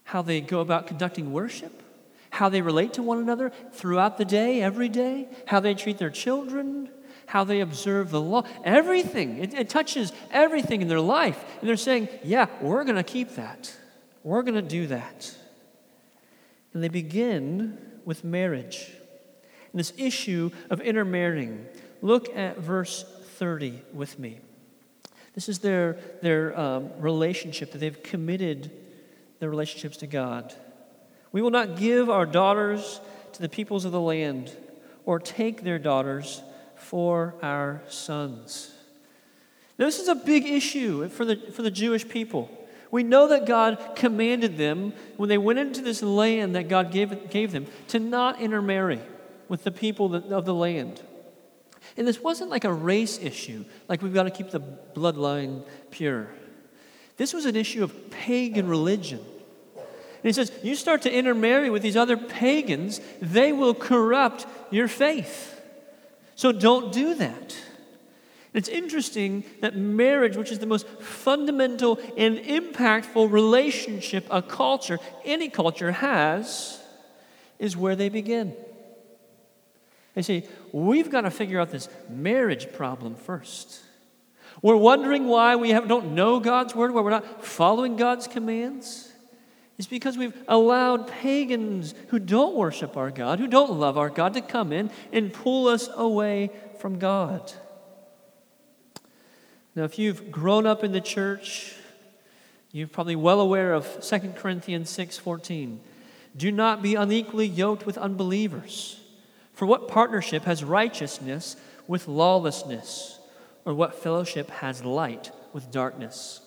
how 0.05 0.23
they 0.23 0.41
go 0.41 0.61
about 0.61 0.87
conducting 0.87 1.33
worship, 1.33 1.83
how 2.31 2.49
they 2.49 2.63
relate 2.63 2.95
to 2.95 3.03
one 3.03 3.19
another 3.19 3.53
throughout 3.73 4.19
the 4.19 4.25
day, 4.25 4.61
every 4.61 4.89
day, 4.89 5.29
how 5.47 5.61
they 5.61 5.75
treat 5.75 5.99
their 5.99 6.11
children, 6.11 6.89
how 7.27 7.45
they 7.45 7.61
observe 7.61 8.11
the 8.11 8.21
law, 8.21 8.43
everything. 8.65 9.39
It, 9.39 9.55
it 9.55 9.69
touches 9.69 10.13
everything 10.31 10.83
in 10.83 10.89
their 10.89 11.01
life. 11.01 11.43
And 11.61 11.69
they're 11.69 11.77
saying, 11.77 12.09
yeah, 12.23 12.47
we're 12.61 12.85
going 12.85 12.97
to 12.97 13.03
keep 13.03 13.37
that. 13.37 13.75
We're 14.23 14.43
going 14.43 14.55
to 14.55 14.63
do 14.63 14.87
that. 14.89 15.35
And 16.73 16.83
they 16.83 16.89
begin 16.89 17.79
with 18.05 18.25
marriage. 18.25 18.91
And 19.73 19.79
this 19.79 19.93
issue 19.97 20.51
of 20.71 20.81
intermarrying. 20.81 21.67
Look 22.03 22.37
at 22.37 22.59
verse 22.59 23.05
30 23.39 23.83
with 23.93 24.19
me. 24.19 24.41
This 25.35 25.49
is 25.49 25.59
their, 25.59 25.99
their 26.23 26.59
um, 26.59 26.91
relationship 26.99 27.73
that 27.73 27.79
they've 27.79 28.03
committed 28.03 28.71
their 29.41 29.51
relationships 29.51 29.97
to 29.99 30.07
God. 30.07 30.55
We 31.33 31.43
will 31.43 31.51
not 31.51 31.77
give 31.77 32.09
our 32.09 32.27
daughters 32.27 33.01
to 33.33 33.43
the 33.43 33.49
peoples 33.49 33.85
of 33.85 33.93
the 33.93 34.01
land 34.01 34.57
or 35.05 35.19
take 35.19 35.65
their 35.65 35.79
daughters 35.79 36.41
for 36.77 37.35
our 37.43 37.83
sons. 37.89 38.71
Now, 39.79 39.87
this 39.87 39.99
is 39.99 40.09
a 40.09 40.15
big 40.15 40.47
issue 40.47 41.09
for 41.09 41.25
the, 41.25 41.37
for 41.37 41.63
the 41.63 41.71
Jewish 41.71 42.09
people. 42.09 42.49
We 42.93 43.03
know 43.03 43.27
that 43.29 43.45
God 43.45 43.97
commanded 43.97 44.57
them 44.57 44.93
when 45.17 45.29
they 45.29 45.39
went 45.39 45.59
into 45.59 45.83
this 45.83 46.01
land 46.01 46.55
that 46.55 46.69
God 46.69 46.93
gave, 46.93 47.29
gave 47.29 47.51
them 47.51 47.67
to 47.89 47.99
not 47.99 48.41
intermarry 48.41 49.01
with 49.49 49.65
the 49.65 49.73
people 49.73 50.15
of 50.15 50.45
the 50.45 50.55
land. 50.55 51.03
And 51.97 52.07
this 52.07 52.21
wasn't 52.21 52.51
like 52.51 52.65
a 52.65 52.73
race 52.73 53.19
issue, 53.19 53.65
like 53.89 54.03
we've 54.03 54.15
got 54.15 54.25
to 54.25 54.31
keep 54.31 54.51
the 54.51 54.61
bloodline 54.61 55.65
pure. 55.91 56.29
This 57.17 57.33
was 57.33 57.47
an 57.47 57.57
issue 57.57 57.85
of 57.85 58.11
pagan 58.11 58.69
religion. 58.69 59.21
And 59.79 60.31
he 60.31 60.33
says, 60.33 60.51
You 60.63 60.75
start 60.75 61.03
to 61.03 61.13
intermarry 61.13 61.71
with 61.71 61.83
these 61.83 61.97
other 61.97 62.17
pagans, 62.17 63.01
they 63.21 63.53
will 63.53 63.75
corrupt 63.75 64.47
your 64.71 64.89
faith. 64.89 65.61
So 66.35 66.51
don't 66.51 66.93
do 66.93 67.15
that. 67.15 67.57
It's 68.55 68.69
interesting 68.69 69.45
that 69.61 69.77
marriage, 69.77 70.37
which 70.37 70.53
is 70.53 70.61
the 70.61 70.67
most 70.67 70.89
fundamental 71.01 71.99
and 72.17 72.39
impactful 72.39 73.31
relationship 73.31 74.27
a 74.31 74.43
culture, 74.43 74.99
any 75.25 75.49
culture 75.49 75.91
has, 75.91 76.81
is 77.59 77.77
where 77.77 77.97
they 77.97 78.09
begin. 78.09 78.57
They 80.15 80.23
say, 80.23 80.47
we've 80.73 81.11
got 81.11 81.23
to 81.23 81.31
figure 81.31 81.61
out 81.61 81.71
this 81.71 81.89
marriage 82.09 82.73
problem 82.73 83.17
first. 83.17 83.81
We're 84.63 84.77
wondering 84.77 85.27
why 85.27 85.57
we 85.57 85.71
have, 85.71 85.89
don't 85.89 86.15
know 86.15 86.41
God's 86.41 86.75
word, 86.75 86.95
why 86.95 87.01
we're 87.01 87.11
not 87.11 87.45
following 87.45 87.97
God's 87.97 88.29
commands. 88.29 89.13
It's 89.77 89.89
because 89.89 90.17
we've 90.17 90.37
allowed 90.47 91.09
pagans 91.09 91.95
who 92.09 92.21
don't 92.21 92.55
worship 92.55 92.97
our 92.97 93.11
God, 93.11 93.41
who 93.41 93.49
don't 93.49 93.73
love 93.73 93.99
our 93.99 94.09
God, 94.09 94.35
to 94.35 94.41
come 94.41 94.73
in 94.73 94.91
and 95.13 95.33
pull 95.33 95.67
us 95.67 95.89
away 95.97 96.51
from 96.79 97.01
God. 97.01 97.53
Now, 99.75 99.83
if 99.83 99.99
you've 99.99 100.31
grown 100.31 100.67
up 100.67 100.85
in 100.85 100.93
the 100.93 101.01
church, 101.01 101.75
you're 102.71 102.87
probably 102.87 103.17
well 103.17 103.41
aware 103.41 103.75
of 103.75 104.01
2 104.01 104.37
Corinthians 104.37 104.91
6:14. 104.91 105.81
Do 106.37 106.53
not 106.53 106.81
be 106.81 106.95
unequally 106.95 107.47
yoked 107.47 107.85
with 107.85 107.99
unbelievers. 107.99 109.01
For 109.55 109.67
what 109.67 109.89
partnership 109.89 110.45
has 110.45 110.63
righteousness 110.65 111.57
with 111.87 112.09
lawlessness? 112.09 113.19
Or 113.65 113.73
what 113.73 113.95
fellowship 113.95 114.51
has 114.51 114.85
light 114.85 115.31
with 115.53 115.71
darkness? 115.71 116.41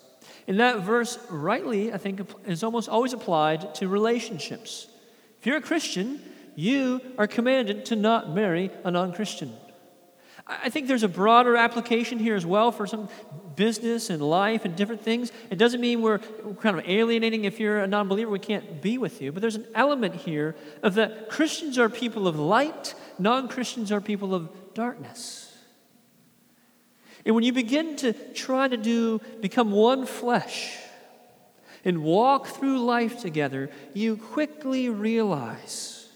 In 0.46 0.58
that 0.58 0.82
verse, 0.82 1.18
rightly, 1.30 1.92
I 1.92 1.98
think, 1.98 2.22
is 2.46 2.64
almost 2.64 2.88
always 2.88 3.14
applied 3.14 3.74
to 3.76 3.88
relationships. 3.88 4.88
If 5.40 5.46
you're 5.46 5.58
a 5.58 5.62
Christian, 5.62 6.22
you 6.56 7.02
are 7.18 7.28
commanded 7.28 7.86
to 7.86 7.96
not 7.96 8.34
marry 8.34 8.72
a 8.84 8.92
non 8.92 9.14
Christian. 9.14 9.54
I 10.50 10.70
think 10.70 10.88
there's 10.88 11.04
a 11.04 11.10
broader 11.10 11.58
application 11.58 12.20
here 12.20 12.36
as 12.36 12.46
well 12.46 12.72
for 12.72 12.88
some 12.88 13.10
business 13.58 14.10
and 14.10 14.22
life 14.22 14.64
and 14.64 14.76
different 14.78 15.02
things. 15.02 15.32
It 15.50 15.58
doesn't 15.58 15.82
mean 15.82 16.02
we're 16.02 16.20
kind 16.20 16.80
of 16.80 16.88
alienating 16.88 17.44
if 17.44 17.60
you're 17.60 17.80
a 17.80 17.88
non 17.88 18.08
believer, 18.08 18.32
we 18.32 18.40
can't 18.40 18.82
be 18.82 18.98
with 18.98 19.22
you. 19.22 19.34
But 19.34 19.42
there's 19.42 19.56
an 19.56 19.68
element 19.76 20.16
here 20.16 20.56
of 20.84 20.94
that 20.96 21.30
Christians 21.30 21.78
are 21.78 21.90
people 21.90 22.28
of 22.28 22.40
light, 22.40 22.96
non 23.20 23.50
Christians 23.50 23.92
are 23.92 24.00
people 24.00 24.34
of 24.34 24.50
darkness. 24.74 25.44
And 27.26 27.36
when 27.36 27.44
you 27.44 27.52
begin 27.52 27.98
to 27.98 28.14
try 28.14 28.70
to 28.70 28.78
do, 28.78 29.20
become 29.42 29.72
one 29.72 30.06
flesh 30.06 30.78
and 31.84 32.04
walk 32.04 32.48
through 32.48 32.80
life 32.80 33.20
together, 33.20 33.70
you 33.94 34.16
quickly 34.16 34.88
realize 34.88 36.08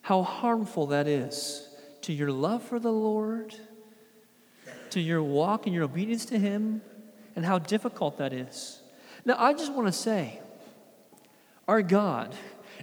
how 0.00 0.22
harmful 0.22 0.86
that 0.86 1.06
is 1.06 1.68
to 2.02 2.12
your 2.12 2.30
love 2.30 2.62
for 2.62 2.78
the 2.78 2.92
Lord, 2.92 3.54
to 4.90 5.00
your 5.00 5.22
walk 5.22 5.66
and 5.66 5.74
your 5.74 5.84
obedience 5.84 6.24
to 6.26 6.38
Him, 6.38 6.82
and 7.34 7.44
how 7.44 7.58
difficult 7.58 8.18
that 8.18 8.32
is. 8.32 8.80
Now, 9.24 9.36
I 9.38 9.52
just 9.52 9.72
want 9.72 9.88
to 9.88 9.92
say, 9.92 10.40
our 11.68 11.82
God 11.82 12.34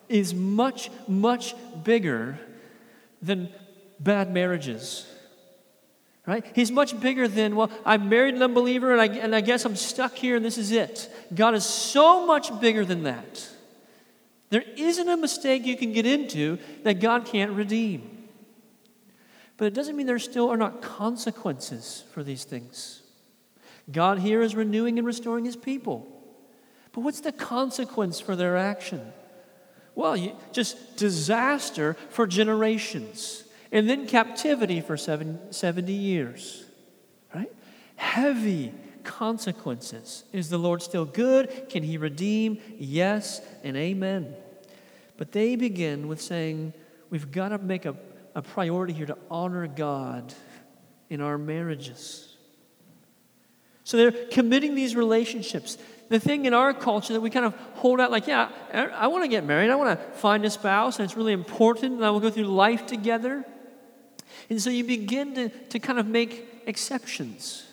is 0.07 0.33
much, 0.33 0.89
much 1.07 1.53
bigger 1.83 2.39
than 3.21 3.49
bad 3.99 4.33
marriages. 4.33 5.05
Right? 6.25 6.45
He's 6.53 6.71
much 6.71 6.99
bigger 6.99 7.27
than, 7.27 7.55
well, 7.55 7.71
I'm 7.85 8.07
married 8.07 8.35
an 8.35 8.43
unbeliever 8.43 8.91
and 8.93 9.01
I, 9.01 9.07
and 9.17 9.35
I 9.35 9.41
guess 9.41 9.65
I'm 9.65 9.75
stuck 9.75 10.15
here 10.15 10.35
and 10.35 10.45
this 10.45 10.57
is 10.57 10.71
it. 10.71 11.11
God 11.33 11.55
is 11.55 11.65
so 11.65 12.25
much 12.25 12.59
bigger 12.61 12.85
than 12.85 13.03
that. 13.03 13.49
There 14.49 14.63
isn't 14.77 15.09
a 15.09 15.17
mistake 15.17 15.65
you 15.65 15.75
can 15.75 15.91
get 15.91 16.05
into 16.05 16.59
that 16.83 16.99
God 16.99 17.25
can't 17.25 17.51
redeem. 17.51 18.18
But 19.59 19.65
it 19.65 19.73
doesn't 19.73 19.97
mean 19.97 20.07
there 20.07 20.17
still 20.19 20.49
are 20.49 20.55
not 20.55 20.81
consequences 20.81 22.05
for 22.13 22.23
these 22.23 22.45
things. 22.45 23.01
God 23.91 24.19
here 24.19 24.41
is 24.41 24.55
renewing 24.55 24.97
and 24.97 25.05
restoring 25.05 25.43
his 25.43 25.57
people. 25.57 26.07
But 26.93 27.01
what's 27.01 27.19
the 27.19 27.33
consequence 27.33 28.21
for 28.21 28.37
their 28.37 28.55
action? 28.55 29.11
Well, 29.95 30.15
you, 30.15 30.31
just 30.53 30.95
disaster 30.95 31.97
for 32.09 32.25
generations, 32.25 33.43
and 33.69 33.89
then 33.89 34.07
captivity 34.07 34.79
for 34.79 34.95
seven, 34.95 35.51
70 35.51 35.91
years. 35.91 36.63
Right? 37.35 37.51
Heavy 37.97 38.71
consequences. 39.03 40.23
Is 40.31 40.49
the 40.49 40.57
Lord 40.57 40.81
still 40.81 41.03
good? 41.03 41.67
Can 41.67 41.83
he 41.83 41.97
redeem? 41.97 42.61
Yes 42.77 43.41
and 43.65 43.75
amen. 43.75 44.35
But 45.17 45.33
they 45.33 45.57
begin 45.57 46.07
with 46.07 46.21
saying, 46.21 46.71
We've 47.09 47.31
got 47.31 47.49
to 47.49 47.57
make 47.57 47.85
a 47.85 47.95
a 48.39 48.41
priority 48.41 48.93
here 48.93 49.05
to 49.05 49.17
honor 49.29 49.67
God 49.67 50.33
in 51.09 51.19
our 51.19 51.37
marriages. 51.37 52.37
So 53.83 53.97
they're 53.97 54.11
committing 54.11 54.75
these 54.75 54.95
relationships. 54.95 55.77
The 56.07 56.21
thing 56.21 56.45
in 56.45 56.53
our 56.53 56.73
culture 56.73 57.11
that 57.11 57.19
we 57.19 57.29
kind 57.29 57.45
of 57.45 57.53
hold 57.75 57.99
out, 57.99 58.11
like, 58.11 58.27
yeah, 58.27 58.49
I 58.73 59.07
want 59.07 59.25
to 59.25 59.27
get 59.27 59.43
married, 59.43 59.69
I 59.69 59.75
want 59.75 59.99
to 59.99 60.05
find 60.19 60.45
a 60.45 60.49
spouse, 60.49 60.99
and 60.99 61.05
it's 61.05 61.17
really 61.17 61.33
important, 61.33 61.95
and 61.95 62.05
I 62.05 62.11
will 62.11 62.21
go 62.21 62.29
through 62.29 62.45
life 62.45 62.85
together. 62.85 63.43
And 64.49 64.61
so 64.61 64.69
you 64.69 64.85
begin 64.85 65.35
to, 65.35 65.49
to 65.49 65.79
kind 65.79 65.99
of 65.99 66.07
make 66.07 66.63
exceptions. 66.65 67.65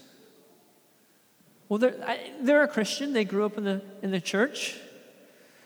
Well, 1.69 1.79
they're, 1.79 1.97
I, 2.05 2.33
they're 2.41 2.65
a 2.65 2.69
Christian, 2.69 3.13
they 3.13 3.25
grew 3.25 3.45
up 3.45 3.57
in 3.57 3.63
the, 3.63 3.83
in 4.03 4.11
the 4.11 4.21
church. 4.21 4.77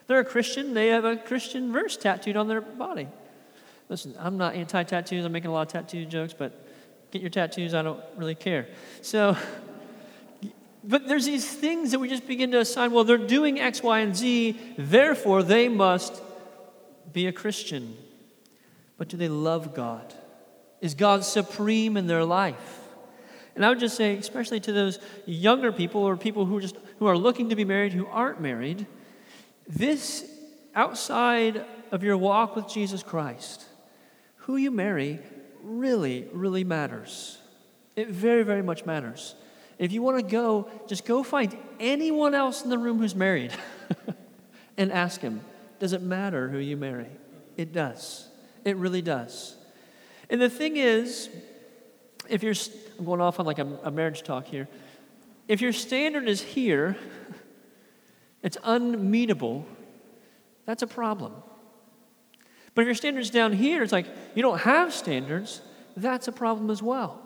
They're 0.08 0.20
a 0.20 0.24
Christian, 0.26 0.74
they 0.74 0.88
have 0.88 1.06
a 1.06 1.16
Christian 1.16 1.72
verse 1.72 1.96
tattooed 1.96 2.36
on 2.36 2.48
their 2.48 2.60
body. 2.60 3.08
Listen, 3.90 4.14
I'm 4.20 4.38
not 4.38 4.54
anti 4.54 4.84
tattoos. 4.84 5.24
I'm 5.24 5.32
making 5.32 5.50
a 5.50 5.52
lot 5.52 5.62
of 5.62 5.72
tattoo 5.72 6.06
jokes, 6.06 6.32
but 6.32 6.64
get 7.10 7.20
your 7.20 7.30
tattoos. 7.30 7.74
I 7.74 7.82
don't 7.82 8.00
really 8.16 8.36
care. 8.36 8.68
So, 9.02 9.36
but 10.84 11.08
there's 11.08 11.26
these 11.26 11.52
things 11.52 11.90
that 11.90 11.98
we 11.98 12.08
just 12.08 12.26
begin 12.26 12.52
to 12.52 12.60
assign 12.60 12.92
well, 12.92 13.02
they're 13.02 13.18
doing 13.18 13.60
X, 13.60 13.82
Y, 13.82 13.98
and 13.98 14.16
Z, 14.16 14.58
therefore 14.78 15.42
they 15.42 15.68
must 15.68 16.22
be 17.12 17.26
a 17.26 17.32
Christian. 17.32 17.96
But 18.96 19.08
do 19.08 19.16
they 19.16 19.28
love 19.28 19.74
God? 19.74 20.14
Is 20.80 20.94
God 20.94 21.24
supreme 21.24 21.96
in 21.96 22.06
their 22.06 22.24
life? 22.24 22.78
And 23.56 23.66
I 23.66 23.70
would 23.70 23.80
just 23.80 23.96
say, 23.96 24.16
especially 24.16 24.60
to 24.60 24.72
those 24.72 25.00
younger 25.26 25.72
people 25.72 26.02
or 26.02 26.16
people 26.16 26.46
who 26.46 26.60
just 26.60 26.76
who 27.00 27.06
are 27.06 27.18
looking 27.18 27.48
to 27.48 27.56
be 27.56 27.64
married 27.64 27.92
who 27.92 28.06
aren't 28.06 28.40
married, 28.40 28.86
this 29.66 30.30
outside 30.76 31.64
of 31.90 32.04
your 32.04 32.16
walk 32.16 32.54
with 32.54 32.68
Jesus 32.68 33.02
Christ, 33.02 33.64
who 34.40 34.56
you 34.56 34.70
marry 34.70 35.20
really, 35.62 36.26
really 36.32 36.64
matters. 36.64 37.38
It 37.96 38.08
very, 38.08 38.42
very 38.42 38.62
much 38.62 38.86
matters. 38.86 39.34
If 39.78 39.92
you 39.92 40.02
want 40.02 40.18
to 40.18 40.30
go, 40.30 40.70
just 40.86 41.04
go 41.04 41.22
find 41.22 41.56
anyone 41.78 42.34
else 42.34 42.62
in 42.62 42.70
the 42.70 42.78
room 42.78 42.98
who's 42.98 43.14
married 43.14 43.52
and 44.76 44.92
ask 44.92 45.20
him, 45.20 45.40
does 45.78 45.92
it 45.92 46.02
matter 46.02 46.48
who 46.48 46.58
you 46.58 46.76
marry? 46.76 47.08
It 47.56 47.72
does. 47.72 48.28
It 48.64 48.76
really 48.76 49.02
does. 49.02 49.56
And 50.28 50.40
the 50.40 50.50
thing 50.50 50.76
is, 50.76 51.28
if 52.28 52.42
you're, 52.42 52.54
I'm 52.98 53.04
going 53.04 53.20
off 53.20 53.40
on 53.40 53.46
like 53.46 53.58
a, 53.58 53.78
a 53.82 53.90
marriage 53.90 54.22
talk 54.22 54.46
here. 54.46 54.68
If 55.48 55.60
your 55.60 55.72
standard 55.72 56.28
is 56.28 56.40
here, 56.40 56.96
it's 58.42 58.56
unmeetable, 58.58 59.64
that's 60.66 60.82
a 60.82 60.86
problem. 60.86 61.32
If 62.80 62.86
your 62.86 62.94
standard's 62.94 63.30
down 63.30 63.52
here, 63.52 63.82
it's 63.82 63.92
like 63.92 64.06
you 64.34 64.42
don't 64.42 64.60
have 64.60 64.92
standards, 64.92 65.60
that's 65.96 66.28
a 66.28 66.32
problem 66.32 66.70
as 66.70 66.82
well. 66.82 67.20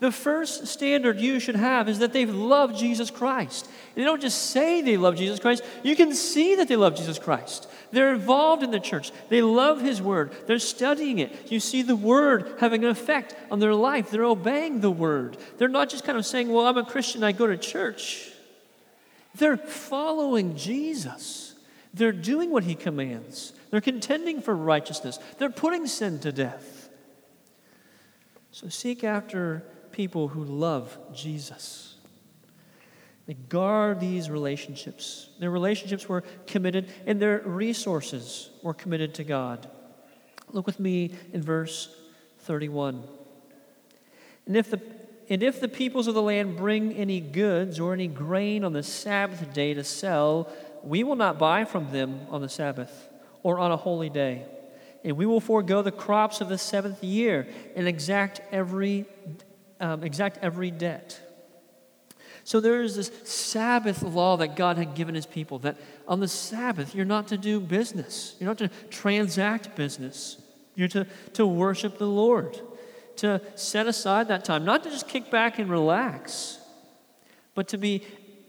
The 0.00 0.12
first 0.12 0.68
standard 0.68 1.18
you 1.18 1.40
should 1.40 1.56
have 1.56 1.88
is 1.88 1.98
that 1.98 2.12
they've 2.12 2.32
loved 2.32 2.76
Jesus 2.76 3.10
Christ. 3.10 3.66
And 3.66 3.96
they 3.96 4.04
don't 4.04 4.20
just 4.20 4.50
say 4.50 4.80
they 4.80 4.96
love 4.96 5.16
Jesus 5.16 5.40
Christ, 5.40 5.64
you 5.82 5.96
can 5.96 6.14
see 6.14 6.54
that 6.54 6.68
they 6.68 6.76
love 6.76 6.94
Jesus 6.94 7.18
Christ. 7.18 7.68
They're 7.90 8.14
involved 8.14 8.62
in 8.62 8.70
the 8.70 8.78
church. 8.78 9.10
They 9.28 9.42
love 9.42 9.80
His 9.80 10.00
Word. 10.00 10.30
They're 10.46 10.60
studying 10.60 11.18
it. 11.18 11.50
You 11.50 11.58
see 11.58 11.82
the 11.82 11.96
Word 11.96 12.54
having 12.60 12.84
an 12.84 12.90
effect 12.90 13.34
on 13.50 13.58
their 13.58 13.74
life. 13.74 14.10
They're 14.10 14.24
obeying 14.24 14.80
the 14.80 14.90
Word. 14.90 15.36
They're 15.56 15.68
not 15.68 15.88
just 15.88 16.04
kind 16.04 16.16
of 16.18 16.24
saying, 16.24 16.48
Well, 16.48 16.66
I'm 16.66 16.78
a 16.78 16.84
Christian, 16.84 17.24
I 17.24 17.32
go 17.32 17.46
to 17.46 17.56
church. 17.56 18.30
They're 19.34 19.56
following 19.56 20.56
Jesus. 20.56 21.54
They're 21.92 22.12
doing 22.12 22.50
what 22.50 22.64
He 22.64 22.74
commands. 22.76 23.52
They're 23.70 23.80
contending 23.80 24.40
for 24.40 24.54
righteousness. 24.54 25.18
They're 25.38 25.50
putting 25.50 25.86
sin 25.86 26.20
to 26.20 26.32
death. 26.32 26.88
So 28.50 28.68
seek 28.68 29.04
after 29.04 29.62
people 29.92 30.28
who 30.28 30.44
love 30.44 30.96
Jesus. 31.14 31.96
They 33.26 33.34
guard 33.34 34.00
these 34.00 34.30
relationships. 34.30 35.28
Their 35.38 35.50
relationships 35.50 36.08
were 36.08 36.22
committed, 36.46 36.90
and 37.06 37.20
their 37.20 37.40
resources 37.44 38.50
were 38.62 38.72
committed 38.72 39.14
to 39.14 39.24
God. 39.24 39.68
Look 40.50 40.66
with 40.66 40.80
me 40.80 41.12
in 41.34 41.42
verse 41.42 41.94
31. 42.40 43.02
And 44.46 44.56
if 44.56 44.70
the 44.70 44.80
and 45.30 45.42
if 45.42 45.60
the 45.60 45.68
peoples 45.68 46.06
of 46.06 46.14
the 46.14 46.22
land 46.22 46.56
bring 46.56 46.94
any 46.94 47.20
goods 47.20 47.78
or 47.78 47.92
any 47.92 48.06
grain 48.06 48.64
on 48.64 48.72
the 48.72 48.82
Sabbath 48.82 49.52
day 49.52 49.74
to 49.74 49.84
sell, 49.84 50.50
we 50.82 51.04
will 51.04 51.16
not 51.16 51.38
buy 51.38 51.66
from 51.66 51.92
them 51.92 52.20
on 52.30 52.40
the 52.40 52.48
Sabbath 52.48 53.07
or 53.42 53.58
on 53.58 53.72
a 53.72 53.76
holy 53.76 54.10
day. 54.10 54.44
And 55.04 55.16
we 55.16 55.26
will 55.26 55.40
forego 55.40 55.82
the 55.82 55.92
crops 55.92 56.40
of 56.40 56.48
the 56.48 56.58
seventh 56.58 57.02
year 57.04 57.46
and 57.76 57.86
exact 57.86 58.40
every 58.50 59.06
um, 59.80 60.02
exact 60.02 60.38
every 60.42 60.70
debt. 60.70 61.20
So 62.44 62.60
there 62.60 62.82
is 62.82 62.96
this 62.96 63.10
Sabbath 63.24 64.02
law 64.02 64.38
that 64.38 64.56
God 64.56 64.78
had 64.78 64.94
given 64.94 65.14
his 65.14 65.26
people 65.26 65.58
that 65.60 65.76
on 66.06 66.20
the 66.20 66.28
Sabbath, 66.28 66.94
you're 66.94 67.04
not 67.04 67.28
to 67.28 67.36
do 67.36 67.60
business, 67.60 68.36
you're 68.40 68.48
not 68.48 68.58
to 68.58 68.68
transact 68.88 69.76
business, 69.76 70.40
you're 70.74 70.88
to, 70.88 71.06
to 71.34 71.46
worship 71.46 71.98
the 71.98 72.06
Lord, 72.06 72.58
to 73.16 73.42
set 73.54 73.86
aside 73.86 74.28
that 74.28 74.46
time, 74.46 74.64
not 74.64 74.82
to 74.84 74.90
just 74.90 75.08
kick 75.08 75.30
back 75.30 75.58
and 75.58 75.68
relax, 75.68 76.58
but 77.54 77.68
to 77.68 77.76
be 77.76 78.02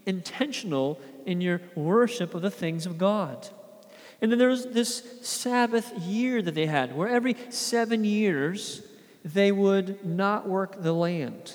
intentional 0.06 1.00
in 1.26 1.42
your 1.42 1.62
worship 1.76 2.34
of 2.34 2.42
the 2.42 2.52
things 2.52 2.86
of 2.86 2.98
God. 2.98 3.50
And 4.22 4.32
then 4.32 4.40
there 4.40 4.50
was 4.50 4.66
this 4.66 5.04
Sabbath 5.22 5.98
year 6.00 6.42
that 6.42 6.54
they 6.54 6.66
had, 6.66 6.96
where 6.96 7.08
every 7.08 7.36
seven 7.50 8.04
years, 8.04 8.82
they 9.24 9.52
would 9.52 10.06
not 10.06 10.48
work 10.48 10.82
the 10.82 10.94
land. 10.94 11.54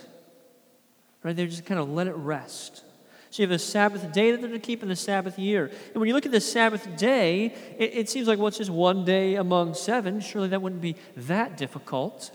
Right? 1.22 1.36
They 1.36 1.46
just 1.46 1.66
kind 1.66 1.80
of 1.80 1.90
let 1.90 2.06
it 2.06 2.14
rest. 2.14 2.82
So 3.30 3.42
you 3.42 3.48
have 3.48 3.54
a 3.54 3.58
Sabbath 3.58 4.12
day 4.12 4.30
that 4.30 4.40
they're 4.40 4.50
to 4.50 4.58
keep 4.58 4.82
in 4.82 4.88
the 4.88 4.96
Sabbath 4.96 5.38
year. 5.38 5.66
And 5.66 5.96
when 5.96 6.06
you 6.06 6.14
look 6.14 6.24
at 6.24 6.32
the 6.32 6.40
Sabbath 6.40 6.96
day, 6.96 7.46
it, 7.78 7.94
it 7.94 8.08
seems 8.08 8.28
like, 8.28 8.38
well, 8.38 8.48
it's 8.48 8.58
just 8.58 8.70
one 8.70 9.04
day 9.04 9.34
among 9.34 9.74
seven. 9.74 10.20
Surely 10.20 10.48
that 10.48 10.62
wouldn't 10.62 10.80
be 10.80 10.96
that 11.16 11.56
difficult. 11.56 12.30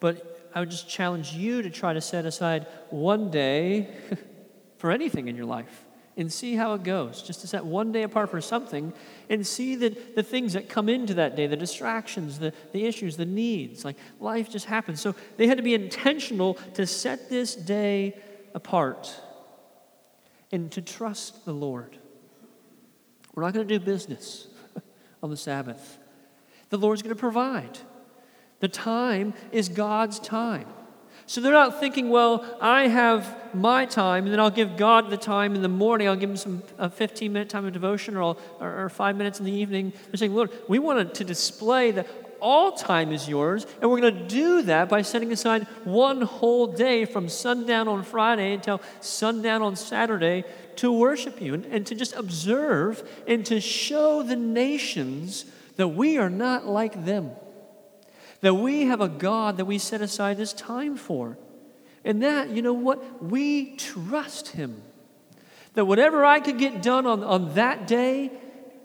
But 0.00 0.50
I 0.54 0.60
would 0.60 0.70
just 0.70 0.88
challenge 0.88 1.32
you 1.32 1.62
to 1.62 1.70
try 1.70 1.92
to 1.92 2.00
set 2.00 2.24
aside 2.24 2.66
one 2.88 3.30
day 3.30 3.94
for 4.78 4.90
anything 4.90 5.28
in 5.28 5.36
your 5.36 5.46
life 5.46 5.84
and 6.16 6.32
see 6.32 6.54
how 6.54 6.74
it 6.74 6.82
goes. 6.82 7.22
Just 7.22 7.40
to 7.40 7.46
set 7.46 7.64
one 7.64 7.92
day 7.92 8.02
apart 8.02 8.30
for 8.30 8.40
something 8.40 8.92
and 9.28 9.46
see 9.46 9.76
the, 9.76 9.96
the 10.16 10.22
things 10.22 10.52
that 10.52 10.68
come 10.68 10.88
into 10.88 11.14
that 11.14 11.36
day, 11.36 11.46
the 11.46 11.56
distractions, 11.56 12.38
the, 12.38 12.52
the 12.72 12.84
issues, 12.84 13.16
the 13.16 13.24
needs. 13.24 13.84
Like 13.84 13.96
life 14.18 14.50
just 14.50 14.66
happens. 14.66 15.00
So 15.00 15.14
they 15.36 15.46
had 15.46 15.56
to 15.56 15.62
be 15.62 15.74
intentional 15.74 16.54
to 16.74 16.86
set 16.86 17.30
this 17.30 17.54
day 17.54 18.16
apart 18.54 19.14
and 20.52 20.70
to 20.72 20.82
trust 20.82 21.44
the 21.44 21.52
Lord. 21.52 21.96
We're 23.34 23.44
not 23.44 23.54
going 23.54 23.66
to 23.66 23.78
do 23.78 23.84
business 23.84 24.48
on 25.22 25.30
the 25.30 25.36
Sabbath. 25.36 25.98
The 26.70 26.78
Lord's 26.78 27.02
going 27.02 27.14
to 27.14 27.20
provide. 27.20 27.78
The 28.58 28.68
time 28.68 29.34
is 29.52 29.68
God's 29.68 30.18
time. 30.18 30.66
So 31.30 31.40
they're 31.40 31.52
not 31.52 31.78
thinking, 31.78 32.10
well, 32.10 32.44
I 32.60 32.88
have 32.88 33.54
my 33.54 33.86
time, 33.86 34.24
and 34.24 34.32
then 34.32 34.40
I'll 34.40 34.50
give 34.50 34.76
God 34.76 35.10
the 35.10 35.16
time 35.16 35.54
in 35.54 35.62
the 35.62 35.68
morning. 35.68 36.08
I'll 36.08 36.16
give 36.16 36.28
him 36.28 36.36
some 36.36 36.64
a 36.76 36.90
15 36.90 37.32
minute 37.32 37.48
time 37.48 37.64
of 37.64 37.72
devotion, 37.72 38.16
or, 38.16 38.36
or, 38.58 38.86
or 38.86 38.88
five 38.88 39.14
minutes 39.16 39.38
in 39.38 39.46
the 39.46 39.52
evening. 39.52 39.92
They're 40.06 40.16
saying, 40.16 40.34
Lord, 40.34 40.50
we 40.66 40.80
want 40.80 41.14
to 41.14 41.22
display 41.22 41.92
that 41.92 42.08
all 42.40 42.72
time 42.72 43.12
is 43.12 43.28
yours, 43.28 43.64
and 43.80 43.88
we're 43.88 44.00
going 44.00 44.12
to 44.12 44.26
do 44.26 44.62
that 44.62 44.88
by 44.88 45.02
setting 45.02 45.30
aside 45.30 45.68
one 45.84 46.20
whole 46.20 46.66
day 46.66 47.04
from 47.04 47.28
sundown 47.28 47.86
on 47.86 48.02
Friday 48.02 48.54
until 48.54 48.82
sundown 48.98 49.62
on 49.62 49.76
Saturday 49.76 50.42
to 50.74 50.90
worship 50.90 51.40
you 51.40 51.54
and, 51.54 51.64
and 51.66 51.86
to 51.86 51.94
just 51.94 52.12
observe 52.16 53.08
and 53.28 53.46
to 53.46 53.60
show 53.60 54.24
the 54.24 54.34
nations 54.34 55.44
that 55.76 55.86
we 55.86 56.18
are 56.18 56.28
not 56.28 56.66
like 56.66 57.04
them 57.04 57.30
that 58.40 58.54
we 58.54 58.82
have 58.86 59.00
a 59.00 59.08
God 59.08 59.56
that 59.58 59.64
we 59.64 59.78
set 59.78 60.00
aside 60.00 60.36
this 60.36 60.52
time 60.52 60.96
for. 60.96 61.38
And 62.04 62.22
that, 62.22 62.50
you 62.50 62.62
know 62.62 62.72
what? 62.72 63.22
We 63.22 63.76
trust 63.76 64.48
Him. 64.48 64.82
That 65.74 65.84
whatever 65.84 66.24
I 66.24 66.40
could 66.40 66.58
get 66.58 66.82
done 66.82 67.06
on, 67.06 67.22
on 67.22 67.54
that 67.54 67.86
day, 67.86 68.32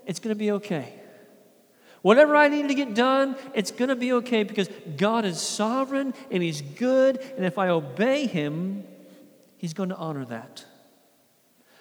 it's 0.05 0.19
going 0.19 0.35
to 0.35 0.39
be 0.39 0.51
okay. 0.51 0.93
Whatever 2.01 2.35
I 2.35 2.49
need 2.49 2.67
to 2.67 2.75
get 2.75 2.93
done, 2.93 3.35
it's 3.55 3.71
going 3.71 3.89
to 3.89 3.95
be 3.95 4.13
okay 4.13 4.43
because 4.43 4.69
God 4.97 5.25
is 5.25 5.41
sovereign 5.41 6.13
and 6.29 6.43
He's 6.43 6.61
good. 6.61 7.17
And 7.35 7.45
if 7.45 7.57
I 7.57 7.69
obey 7.69 8.27
Him, 8.27 8.83
He's 9.57 9.73
going 9.73 9.89
to 9.89 9.95
honor 9.95 10.25
that. 10.25 10.65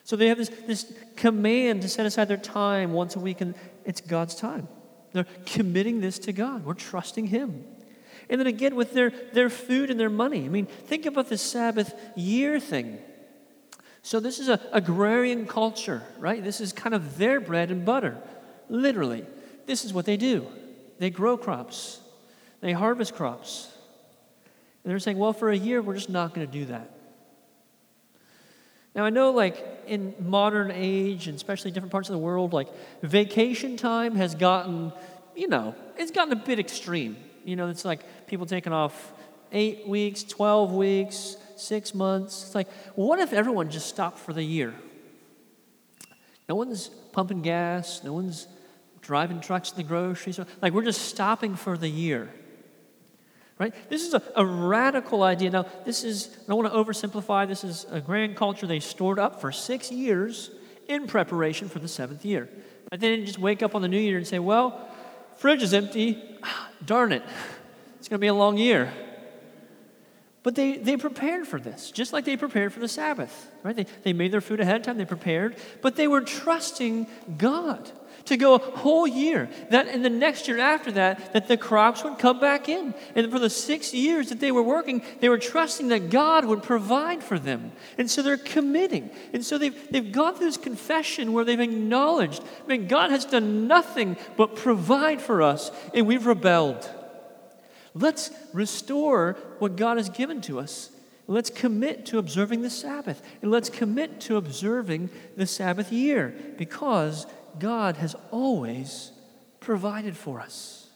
So 0.05 0.17
they 0.17 0.29
have 0.29 0.39
this, 0.39 0.51
this 0.67 0.93
command 1.17 1.83
to 1.83 1.89
set 1.89 2.07
aside 2.07 2.29
their 2.29 2.37
time 2.37 2.93
once 2.93 3.17
a 3.17 3.21
week, 3.21 3.41
and 3.41 3.55
it's 3.85 4.01
God's 4.01 4.35
time. 4.35 4.69
They're 5.15 5.27
committing 5.47 6.01
this 6.01 6.19
to 6.21 6.33
God. 6.33 6.67
We're 6.67 6.75
trusting 6.75 7.29
Him. 7.29 7.65
And 8.29 8.41
then 8.41 8.49
again, 8.49 8.75
with 8.75 8.93
their, 8.93 9.11
their 9.33 9.49
food 9.49 9.91
and 9.91 9.99
their 9.99 10.11
money. 10.11 10.45
I 10.45 10.49
mean, 10.49 10.67
think 10.67 11.07
about 11.07 11.29
the 11.29 11.39
Sabbath 11.39 11.95
year 12.17 12.59
thing. 12.59 12.99
So, 14.03 14.21
this 14.21 14.39
is 14.39 14.49
an 14.49 14.61
agrarian 14.73 15.47
culture, 15.47 16.03
right? 16.19 16.43
This 16.43 16.61
is 16.61 16.73
kind 16.73 16.95
of 16.95 17.17
their 17.17 17.41
bread 17.41 17.71
and 17.71 17.87
butter. 17.87 18.19
Literally, 18.69 19.25
this 19.67 19.85
is 19.85 19.95
what 19.95 20.05
they 20.05 20.19
do 20.19 20.47
they 20.99 21.11
grow 21.11 21.37
crops, 21.39 22.01
they 22.61 22.73
harvest 22.73 23.15
crops. 23.15 23.71
And 24.83 24.91
they're 24.91 24.99
saying, 24.99 25.17
well, 25.17 25.33
for 25.33 25.51
a 25.51 25.57
year, 25.57 25.81
we're 25.81 25.95
just 25.95 26.11
not 26.11 26.35
going 26.35 26.47
to 26.47 26.53
do 26.53 26.67
that. 26.67 26.94
Now, 28.95 29.05
I 29.05 29.11
know, 29.11 29.33
like, 29.33 29.83
in 29.87 30.15
modern 30.21 30.71
age, 30.73 31.27
and 31.27 31.35
especially 31.35 31.73
different 31.73 31.91
parts 31.91 32.09
of 32.09 32.13
the 32.13 32.19
world, 32.19 32.53
like, 32.53 32.69
vacation 33.03 33.77
time 33.77 34.15
has 34.15 34.35
gotten, 34.35 34.93
you 35.35 35.49
know, 35.49 35.75
it's 35.97 36.13
gotten 36.13 36.33
a 36.33 36.37
bit 36.37 36.59
extreme. 36.59 37.17
You 37.45 37.57
know, 37.57 37.69
it's 37.69 37.85
like 37.85 38.27
people 38.27 38.47
taking 38.47 38.73
off 38.73 39.13
eight 39.53 39.87
weeks, 39.87 40.23
12 40.23 40.73
weeks, 40.73 41.37
six 41.57 41.95
months. 41.95 42.45
It's 42.45 42.55
like, 42.55 42.71
what 42.95 43.19
if 43.19 43.33
everyone 43.33 43.71
just 43.71 43.89
stopped 43.89 44.19
for 44.19 44.33
the 44.33 44.43
year? 44.43 44.75
No 46.49 46.55
one's 46.55 46.89
pumping 47.13 47.43
gas, 47.43 48.03
no 48.05 48.13
one's 48.13 48.47
driving 49.01 49.41
trucks 49.41 49.71
to 49.71 49.77
the 49.77 49.83
grocery 49.83 50.33
store. 50.33 50.47
Like, 50.63 50.73
we're 50.73 50.85
just 50.85 51.03
stopping 51.03 51.57
for 51.57 51.77
the 51.77 51.89
year. 51.89 52.31
Right? 53.59 53.73
This 53.89 54.03
is 54.07 54.15
a, 54.15 54.23
a 54.35 54.45
radical 54.45 55.23
idea. 55.23 55.51
Now, 55.51 55.67
this 55.85 56.03
is, 56.03 56.29
I 56.45 56.49
don't 56.49 56.63
want 56.63 56.73
to 56.73 56.79
oversimplify, 56.79 57.47
this 57.47 57.63
is 57.63 57.87
agrarian 57.91 58.35
culture 58.35 58.67
they 58.67 58.81
stored 58.81 59.19
up 59.19 59.41
for 59.41 59.53
six 59.53 59.93
years 59.93 60.51
in 60.89 61.07
preparation 61.07 61.69
for 61.69 61.79
the 61.79 61.89
seventh 61.89 62.25
year. 62.25 62.49
But 62.91 63.01
they 63.01 63.11
didn't 63.11 63.27
just 63.27 63.39
wake 63.39 63.63
up 63.63 63.75
on 63.75 63.83
the 63.83 63.89
new 63.89 63.99
year 63.99 64.17
and 64.17 64.27
say, 64.27 64.39
well, 64.39 64.89
fridge 65.37 65.63
is 65.63 65.73
empty. 65.73 66.23
Darn 66.85 67.13
it. 67.13 67.23
It's 67.99 68.11
going 68.11 68.19
to 68.19 68.21
be 68.21 68.27
a 68.27 68.35
long 68.35 68.59
year. 68.59 68.93
But 70.43 70.55
they, 70.55 70.77
they 70.77 70.99
prepared 70.99 71.49
for 71.49 71.59
this, 71.59 71.91
just 71.91 72.13
like 72.13 72.27
they 72.27 72.37
prepared 72.37 72.71
for 72.71 72.81
the 72.81 72.87
Sabbath, 72.87 73.51
right? 73.63 73.75
They, 73.75 73.87
they 74.03 74.13
made 74.13 74.31
their 74.31 74.43
food 74.43 74.61
ahead 74.61 74.77
of 74.77 74.83
time, 74.83 74.99
they 74.99 75.07
prepared, 75.07 75.57
but 75.81 75.97
they 75.97 76.07
were 76.07 76.21
trusting 76.21 77.07
God 77.39 77.91
to 78.27 78.37
go 78.37 78.55
a 78.55 78.59
whole 78.59 79.07
year. 79.07 79.49
That 79.71 79.89
in 79.89 80.03
the 80.03 80.11
next 80.11 80.49
year 80.49 80.59
after 80.59 80.93
that, 80.93 81.33
that 81.33 81.49
the 81.49 81.57
crops 81.57 82.03
would 82.05 82.19
come 82.19 82.41
back 82.41 82.69
in. 82.69 82.95
And 83.15 83.31
for 83.31 83.39
the 83.39 83.51
six 83.51 83.93
years 83.93 84.31
that 84.31 84.41
they 84.41 84.53
were 84.53 84.63
working, 84.63 85.03
they 85.21 85.29
were 85.29 85.39
trusting 85.39 85.89
that 85.89 86.11
God 86.11 86.45
would 86.45 86.63
provide 86.63 87.23
for 87.23 87.39
them. 87.39 87.73
And 87.99 88.11
so 88.11 88.23
they're 88.23 88.37
committing. 88.37 89.11
And 89.33 89.45
so 89.45 89.59
they've, 89.59 89.77
they've 89.91 90.13
gone 90.13 90.35
through 90.35 90.47
this 90.47 90.57
confession 90.57 91.33
where 91.33 91.45
they've 91.45 91.61
acknowledged, 91.61 92.43
I 92.65 92.67
mean, 92.67 92.89
God 92.89 93.11
has 93.11 93.25
done 93.25 93.67
nothing 93.67 94.17
but 94.37 94.57
provide 94.57 95.21
for 95.21 95.43
us, 95.43 95.71
and 95.93 96.07
we've 96.07 96.27
rebelled. 96.27 96.89
Let's 97.95 98.31
restore 98.53 99.37
what 99.59 99.77
God 99.77 99.99
has 99.99 100.09
given 100.09 100.41
to 100.43 100.59
us. 100.59 100.91
Let's 101.27 101.49
commit 101.49 102.07
to 102.07 102.19
observing 102.19 102.63
the 102.63 102.71
Sabbath. 102.71 103.23
And 103.41 103.51
let's 103.51 103.71
commit 103.71 104.21
to 104.23 104.37
observing 104.37 105.11
the 105.37 105.47
Sabbath 105.47 105.91
year 105.91 106.35
because 106.59 107.27
God 107.59 107.97
has 107.97 108.15
always 108.31 109.13
provided 109.61 110.17
for 110.17 110.41
us. 110.41 110.89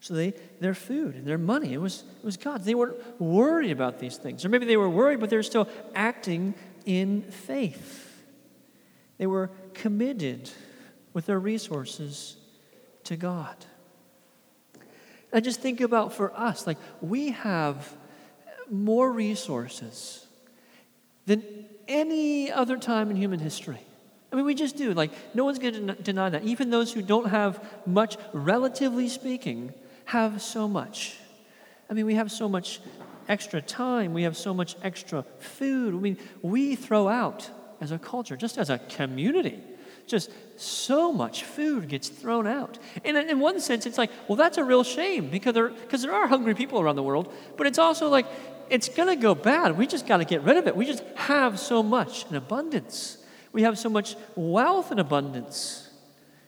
So 0.00 0.14
they, 0.14 0.34
their 0.60 0.74
food 0.74 1.14
and 1.14 1.24
their 1.26 1.38
money, 1.38 1.72
it 1.74 1.80
was, 1.80 2.02
it 2.18 2.24
was 2.24 2.36
God. 2.36 2.64
They 2.64 2.74
weren't 2.74 3.20
worried 3.20 3.70
about 3.70 4.00
these 4.00 4.16
things. 4.16 4.44
Or 4.44 4.48
maybe 4.48 4.66
they 4.66 4.76
were 4.76 4.90
worried, 4.90 5.20
but 5.20 5.30
they 5.30 5.36
were 5.36 5.44
still 5.44 5.68
acting 5.94 6.54
in 6.84 7.22
faith. 7.22 8.22
They 9.18 9.26
were 9.26 9.50
committed 9.74 10.50
with 11.12 11.26
their 11.26 11.38
resources 11.38 12.36
to 13.04 13.16
God. 13.16 13.54
I 15.32 15.40
just 15.40 15.60
think 15.60 15.80
about 15.80 16.12
for 16.12 16.36
us, 16.36 16.66
like 16.66 16.78
we 17.00 17.30
have 17.30 17.96
more 18.70 19.10
resources 19.10 20.26
than 21.26 21.44
any 21.86 22.50
other 22.50 22.76
time 22.76 23.10
in 23.10 23.16
human 23.16 23.38
history. 23.38 23.80
I 24.32 24.36
mean, 24.36 24.46
we 24.46 24.54
just 24.54 24.76
do. 24.76 24.94
Like, 24.94 25.12
no 25.34 25.44
one's 25.44 25.58
going 25.58 25.88
to 25.88 25.94
deny 25.94 26.30
that. 26.30 26.44
Even 26.44 26.70
those 26.70 26.92
who 26.92 27.02
don't 27.02 27.28
have 27.28 27.62
much, 27.84 28.16
relatively 28.32 29.08
speaking, 29.08 29.74
have 30.06 30.40
so 30.40 30.66
much. 30.66 31.18
I 31.90 31.94
mean, 31.94 32.06
we 32.06 32.14
have 32.14 32.32
so 32.32 32.48
much 32.48 32.80
extra 33.28 33.60
time, 33.60 34.14
we 34.14 34.22
have 34.22 34.36
so 34.36 34.54
much 34.54 34.76
extra 34.82 35.24
food. 35.38 35.94
I 35.94 35.98
mean, 35.98 36.18
we 36.40 36.74
throw 36.74 37.08
out 37.08 37.48
as 37.80 37.92
a 37.92 37.98
culture, 37.98 38.36
just 38.36 38.58
as 38.58 38.70
a 38.70 38.78
community, 38.78 39.60
just 40.06 40.30
so 40.56 41.12
much 41.12 41.44
food 41.44 41.88
gets 41.88 42.08
thrown 42.08 42.46
out. 42.46 42.78
And 43.04 43.16
in 43.16 43.38
one 43.38 43.60
sense, 43.60 43.86
it's 43.86 43.98
like, 43.98 44.10
well, 44.28 44.36
that's 44.36 44.58
a 44.58 44.64
real 44.64 44.84
shame 44.84 45.28
because 45.28 45.54
there, 45.54 45.68
because 45.68 46.02
there 46.02 46.12
are 46.12 46.26
hungry 46.26 46.54
people 46.54 46.80
around 46.80 46.96
the 46.96 47.02
world, 47.02 47.32
but 47.56 47.66
it's 47.66 47.78
also 47.78 48.08
like, 48.08 48.26
it's 48.70 48.88
going 48.88 49.08
to 49.08 49.16
go 49.16 49.34
bad. 49.34 49.76
We 49.76 49.86
just 49.86 50.06
got 50.06 50.16
to 50.18 50.24
get 50.24 50.42
rid 50.42 50.56
of 50.56 50.66
it. 50.66 50.74
We 50.74 50.86
just 50.86 51.04
have 51.16 51.60
so 51.60 51.82
much 51.82 52.24
in 52.30 52.36
abundance. 52.36 53.18
We 53.52 53.62
have 53.62 53.78
so 53.78 53.88
much 53.88 54.16
wealth 54.34 54.90
and 54.90 54.98
abundance. 55.00 55.90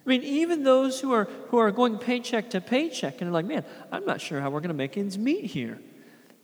I 0.04 0.08
mean, 0.08 0.22
even 0.22 0.64
those 0.64 1.00
who 1.00 1.12
are, 1.12 1.24
who 1.48 1.58
are 1.58 1.70
going 1.70 1.98
paycheck 1.98 2.50
to 2.50 2.60
paycheck 2.60 3.20
and 3.20 3.30
are 3.30 3.32
like, 3.32 3.46
man, 3.46 3.64
I'm 3.90 4.04
not 4.04 4.20
sure 4.20 4.40
how 4.40 4.50
we're 4.50 4.60
going 4.60 4.68
to 4.68 4.74
make 4.74 4.96
ends 4.96 5.16
meet 5.16 5.46
here. 5.46 5.78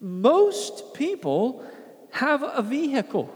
Most 0.00 0.94
people 0.94 1.64
have 2.10 2.42
a 2.42 2.62
vehicle. 2.62 3.34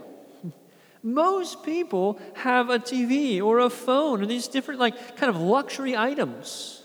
Most 1.03 1.63
people 1.63 2.19
have 2.35 2.71
a 2.71 2.79
TV 2.79 3.43
or 3.43 3.59
a 3.59 3.69
phone 3.69 4.23
or 4.23 4.27
these 4.27 4.49
different, 4.49 4.81
like, 4.81 5.17
kind 5.17 5.29
of 5.29 5.41
luxury 5.41 5.95
items. 5.95 6.83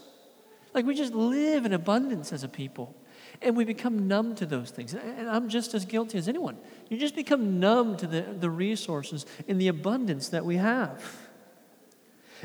Like, 0.73 0.85
we 0.85 0.93
just 0.93 1.13
live 1.13 1.65
in 1.65 1.71
abundance 1.71 2.33
as 2.33 2.43
a 2.43 2.49
people. 2.49 2.93
And 3.41 3.55
we 3.55 3.63
become 3.63 4.09
numb 4.09 4.35
to 4.35 4.45
those 4.45 4.71
things. 4.71 4.93
And 4.93 5.29
I'm 5.29 5.47
just 5.47 5.73
as 5.73 5.85
guilty 5.85 6.17
as 6.17 6.27
anyone. 6.27 6.57
You 6.89 6.97
just 6.97 7.15
become 7.15 7.59
numb 7.59 7.97
to 7.97 8.07
the, 8.07 8.21
the 8.21 8.49
resources 8.49 9.25
and 9.47 9.61
the 9.61 9.67
abundance 9.67 10.29
that 10.29 10.43
we 10.43 10.57
have. 10.57 11.03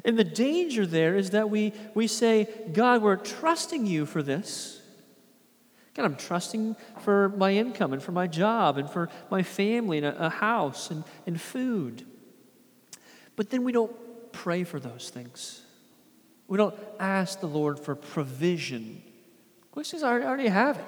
And 0.05 0.19
the 0.19 0.25
danger 0.25 0.87
there 0.87 1.17
is 1.17 1.31
that 1.31 1.51
we, 1.51 1.73
we 1.95 2.07
say, 2.07 2.49
God, 2.73 3.03
we're 3.03 3.17
trusting 3.17 3.87
you 3.87 4.07
for 4.07 4.23
this. 4.23 4.83
God, 5.95 6.05
I'm 6.05 6.17
trusting 6.17 6.77
for 7.03 7.31
my 7.31 7.53
income 7.53 7.93
and 7.93 8.03
for 8.03 8.13
my 8.13 8.27
job 8.27 8.79
and 8.79 8.91
for 8.91 9.09
my 9.31 9.43
family 9.43 9.99
and 9.99 10.07
a, 10.07 10.27
a 10.27 10.29
house 10.29 10.91
and, 10.91 11.05
and 11.27 11.41
food. 11.41 12.05
But 13.37 13.51
then 13.51 13.65
we 13.65 13.73
don't 13.73 13.93
pray 14.33 14.65
for 14.65 14.81
those 14.81 15.11
things. 15.11 15.63
We 16.49 16.59
don't 16.59 16.75
ask 16.99 17.41
the 17.41 17.47
Lord 17.47 17.79
for 17.79 17.95
provision. 17.95 19.03
I 19.77 20.03
already 20.03 20.49
have 20.49 20.79
it. 20.79 20.85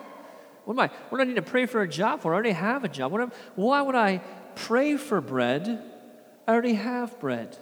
What 0.66 0.74
am 0.74 0.80
I? 0.80 0.90
What 1.08 1.18
do 1.18 1.22
I 1.22 1.24
need 1.24 1.36
to 1.36 1.42
pray 1.42 1.66
for 1.66 1.80
a 1.80 1.88
job 1.88 2.22
for? 2.22 2.32
I 2.32 2.34
already 2.34 2.50
have 2.50 2.82
a 2.82 2.88
job. 2.88 3.12
What 3.12 3.32
why 3.54 3.80
would 3.80 3.94
I 3.94 4.18
pray 4.56 4.96
for 4.96 5.20
bread? 5.20 5.80
I 6.46 6.52
already 6.52 6.74
have 6.74 7.18
bread. 7.20 7.56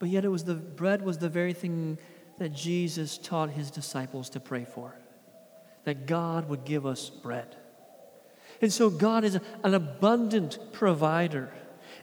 But 0.00 0.08
yet 0.08 0.24
it 0.24 0.28
was 0.28 0.44
the 0.44 0.54
bread 0.54 1.02
was 1.02 1.18
the 1.18 1.28
very 1.28 1.52
thing 1.52 1.98
that 2.38 2.54
Jesus 2.54 3.18
taught 3.18 3.50
his 3.50 3.70
disciples 3.70 4.30
to 4.30 4.40
pray 4.40 4.64
for. 4.64 4.94
That 5.84 6.06
God 6.06 6.48
would 6.48 6.64
give 6.64 6.86
us 6.86 7.10
bread. 7.10 7.54
And 8.62 8.72
so 8.72 8.88
God 8.88 9.24
is 9.24 9.38
an 9.62 9.74
abundant 9.74 10.58
provider. 10.72 11.52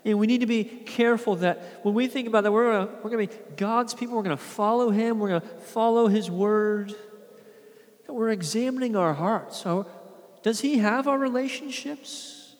And 0.04 0.20
we 0.20 0.28
need 0.28 0.42
to 0.42 0.46
be 0.46 0.64
careful 0.64 1.38
that 1.38 1.80
when 1.82 1.96
we 1.96 2.06
think 2.06 2.28
about 2.28 2.44
that, 2.44 2.52
we're 2.52 2.72
gonna, 2.72 2.92
we're 3.02 3.10
gonna 3.10 3.26
be 3.26 3.34
God's 3.58 3.96
people, 3.96 4.16
we're 4.16 4.24
gonna 4.24 4.38
follow 4.38 4.92
Him, 4.92 5.18
we're 5.18 5.40
gonna 5.40 5.42
follow 5.42 6.08
His 6.08 6.30
word. 6.30 6.94
That 8.06 8.14
we're 8.14 8.30
examining 8.30 8.96
our 8.96 9.14
hearts. 9.14 9.58
So, 9.58 9.88
does 10.44 10.62
He 10.62 10.78
have 10.78 11.08
our 11.08 11.18
relationships? 11.18 12.56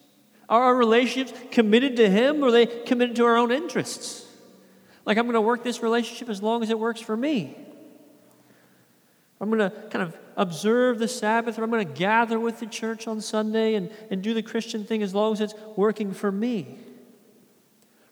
Are 0.50 0.64
our 0.64 0.76
relationships 0.76 1.40
committed 1.52 1.96
to 1.98 2.10
Him 2.10 2.44
or 2.44 2.48
are 2.48 2.52
they 2.52 2.66
committed 2.66 3.16
to 3.18 3.26
our 3.26 3.38
own 3.38 3.52
interests? 3.52 4.26
Like, 5.06 5.18
I'm 5.18 5.26
going 5.26 5.36
to 5.36 5.42
work 5.42 5.64
this 5.64 5.84
relationship 5.84 6.30
as 6.30 6.42
long 6.42 6.64
as 6.64 6.70
it 6.70 6.80
works 6.80 7.00
for 7.00 7.16
me. 7.16 7.56
I'm 9.40 9.50
going 9.50 9.70
to 9.70 9.76
kind 9.90 10.04
of 10.04 10.18
observe 10.38 10.98
the 10.98 11.08
Sabbath, 11.08 11.60
or 11.60 11.64
I'm 11.64 11.70
going 11.70 11.86
to 11.86 11.94
gather 11.94 12.40
with 12.40 12.60
the 12.60 12.66
church 12.66 13.08
on 13.08 13.22
Sunday 13.22 13.76
and, 13.76 13.92
and 14.10 14.22
do 14.22 14.34
the 14.34 14.42
Christian 14.42 14.86
thing 14.86 15.04
as 15.04 15.14
long 15.14 15.34
as 15.34 15.42
it's 15.42 15.54
working 15.76 16.14
for 16.14 16.32
me. 16.32 16.78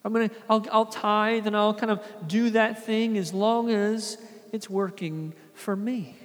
I'm 0.03 0.13
going 0.13 0.29
to, 0.29 0.35
I'll, 0.49 0.65
I'll 0.71 0.85
tithe 0.85 1.47
and 1.47 1.55
I'll 1.55 1.73
kind 1.73 1.91
of 1.91 2.03
do 2.27 2.49
that 2.51 2.85
thing 2.85 3.17
as 3.17 3.33
long 3.33 3.69
as 3.69 4.17
it's 4.51 4.69
working 4.69 5.33
for 5.53 5.75
me. 5.75 6.17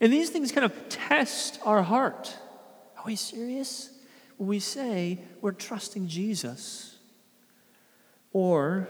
And 0.00 0.12
these 0.12 0.30
things 0.30 0.52
kind 0.52 0.64
of 0.64 0.88
test 0.88 1.58
our 1.64 1.82
heart. 1.82 2.36
Are 2.96 3.04
we 3.06 3.16
serious? 3.16 3.90
When 4.36 4.48
we 4.48 4.60
say 4.60 5.20
we're 5.40 5.52
trusting 5.52 6.06
Jesus, 6.06 6.96
or 8.32 8.88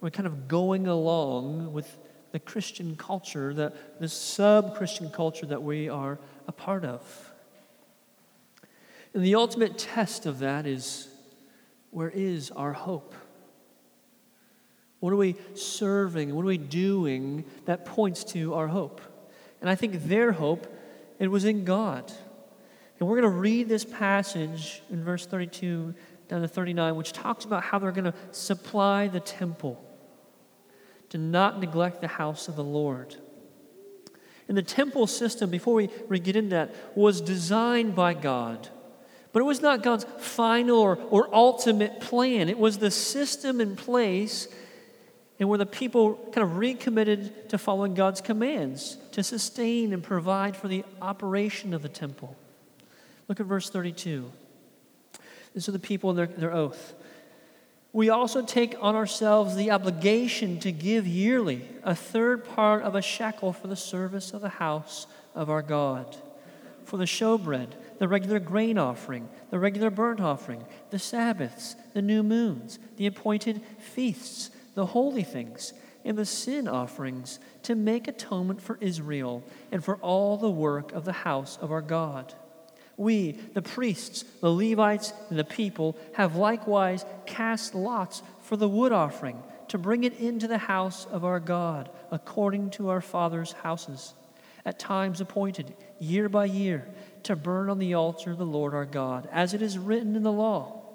we're 0.00 0.10
kind 0.10 0.26
of 0.26 0.48
going 0.48 0.86
along 0.86 1.72
with 1.72 1.96
the 2.32 2.40
Christian 2.40 2.96
culture, 2.96 3.54
the, 3.54 3.72
the 4.00 4.08
sub 4.08 4.76
Christian 4.76 5.10
culture 5.10 5.46
that 5.46 5.62
we 5.62 5.88
are 5.88 6.18
a 6.48 6.52
part 6.52 6.84
of. 6.84 7.32
And 9.14 9.24
the 9.24 9.36
ultimate 9.36 9.78
test 9.78 10.26
of 10.26 10.40
that 10.40 10.66
is 10.66 11.08
where 11.90 12.10
is 12.10 12.50
our 12.50 12.72
hope? 12.72 13.14
What 15.00 15.12
are 15.12 15.16
we 15.16 15.36
serving? 15.54 16.34
What 16.34 16.42
are 16.42 16.48
we 16.48 16.58
doing 16.58 17.44
that 17.64 17.86
points 17.86 18.24
to 18.24 18.54
our 18.54 18.66
hope? 18.66 19.00
And 19.66 19.72
I 19.72 19.74
think 19.74 20.04
their 20.04 20.30
hope, 20.30 20.72
it 21.18 21.26
was 21.26 21.44
in 21.44 21.64
God. 21.64 22.12
And 23.00 23.08
we're 23.08 23.20
going 23.20 23.32
to 23.32 23.36
read 23.36 23.68
this 23.68 23.84
passage 23.84 24.80
in 24.90 25.02
verse 25.02 25.26
32 25.26 25.92
down 26.28 26.42
to 26.42 26.46
39, 26.46 26.94
which 26.94 27.12
talks 27.12 27.44
about 27.44 27.64
how 27.64 27.80
they're 27.80 27.90
going 27.90 28.04
to 28.04 28.14
supply 28.30 29.08
the 29.08 29.18
temple 29.18 29.84
to 31.08 31.18
not 31.18 31.58
neglect 31.58 32.00
the 32.00 32.06
house 32.06 32.46
of 32.46 32.54
the 32.54 32.62
Lord. 32.62 33.16
And 34.46 34.56
the 34.56 34.62
temple 34.62 35.08
system, 35.08 35.50
before 35.50 35.74
we, 35.74 35.90
we 36.08 36.20
get 36.20 36.36
into 36.36 36.50
that, 36.50 36.72
was 36.94 37.20
designed 37.20 37.96
by 37.96 38.14
God. 38.14 38.68
But 39.32 39.40
it 39.40 39.46
was 39.46 39.62
not 39.62 39.82
God's 39.82 40.06
final 40.20 40.78
or, 40.78 40.96
or 41.10 41.34
ultimate 41.34 41.98
plan. 41.98 42.48
It 42.48 42.58
was 42.60 42.78
the 42.78 42.92
system 42.92 43.60
in 43.60 43.74
place 43.74 44.46
and 45.38 45.48
where 45.48 45.58
the 45.58 45.66
people 45.66 46.14
kind 46.32 46.44
of 46.44 46.56
recommitted 46.56 47.48
to 47.50 47.58
following 47.58 47.94
God's 47.94 48.20
commands 48.20 48.96
to 49.12 49.22
sustain 49.22 49.92
and 49.92 50.02
provide 50.02 50.56
for 50.56 50.68
the 50.68 50.84
operation 51.02 51.74
of 51.74 51.82
the 51.82 51.88
temple. 51.88 52.36
Look 53.28 53.40
at 53.40 53.46
verse 53.46 53.68
32. 53.70 54.30
This 55.54 55.68
is 55.68 55.72
the 55.72 55.78
people 55.78 56.10
in 56.10 56.16
their, 56.16 56.26
their 56.26 56.52
oath 56.52 56.94
we 57.96 58.10
also 58.10 58.42
take 58.42 58.76
on 58.82 58.94
ourselves 58.94 59.56
the 59.56 59.70
obligation 59.70 60.60
to 60.60 60.70
give 60.70 61.06
yearly 61.06 61.66
a 61.82 61.94
third 61.94 62.44
part 62.44 62.82
of 62.82 62.94
a 62.94 63.00
shekel 63.00 63.54
for 63.54 63.68
the 63.68 63.74
service 63.74 64.34
of 64.34 64.42
the 64.42 64.50
house 64.50 65.06
of 65.34 65.48
our 65.48 65.62
God, 65.62 66.14
for 66.84 66.98
the 66.98 67.06
showbread, 67.06 67.68
the 67.98 68.06
regular 68.06 68.38
grain 68.38 68.76
offering, 68.76 69.30
the 69.48 69.58
regular 69.58 69.88
burnt 69.88 70.20
offering, 70.20 70.62
the 70.90 70.98
Sabbaths, 70.98 71.74
the 71.94 72.02
new 72.02 72.22
moons, 72.22 72.78
the 72.98 73.06
appointed 73.06 73.62
feasts, 73.78 74.50
the 74.76 74.86
holy 74.86 75.24
things, 75.24 75.72
and 76.04 76.16
the 76.16 76.24
sin 76.24 76.68
offerings, 76.68 77.40
to 77.64 77.74
make 77.74 78.06
atonement 78.06 78.62
for 78.62 78.78
Israel 78.80 79.42
and 79.72 79.82
for 79.82 79.96
all 79.96 80.36
the 80.36 80.50
work 80.50 80.92
of 80.92 81.04
the 81.04 81.12
house 81.12 81.58
of 81.60 81.72
our 81.72 81.80
God. 81.80 82.32
We, 82.96 83.32
the 83.32 83.62
priests, 83.62 84.22
the 84.40 84.52
Levites, 84.52 85.12
and 85.30 85.38
the 85.38 85.44
people, 85.44 85.96
have 86.12 86.36
likewise 86.36 87.04
cast 87.24 87.74
lots 87.74 88.22
for 88.42 88.56
the 88.56 88.68
wood 88.68 88.92
offering 88.92 89.42
to 89.68 89.78
bring 89.78 90.04
it 90.04 90.20
into 90.20 90.46
the 90.46 90.58
house 90.58 91.06
of 91.06 91.24
our 91.24 91.40
God, 91.40 91.90
according 92.10 92.70
to 92.70 92.90
our 92.90 93.00
fathers' 93.00 93.52
houses, 93.52 94.14
at 94.64 94.78
times 94.78 95.20
appointed, 95.20 95.74
year 95.98 96.28
by 96.28 96.44
year, 96.44 96.86
to 97.24 97.34
burn 97.34 97.70
on 97.70 97.78
the 97.78 97.94
altar 97.94 98.30
of 98.30 98.38
the 98.38 98.46
Lord 98.46 98.74
our 98.74 98.84
God, 98.84 99.28
as 99.32 99.54
it 99.54 99.62
is 99.62 99.78
written 99.78 100.14
in 100.14 100.22
the 100.22 100.30
law. 100.30 100.85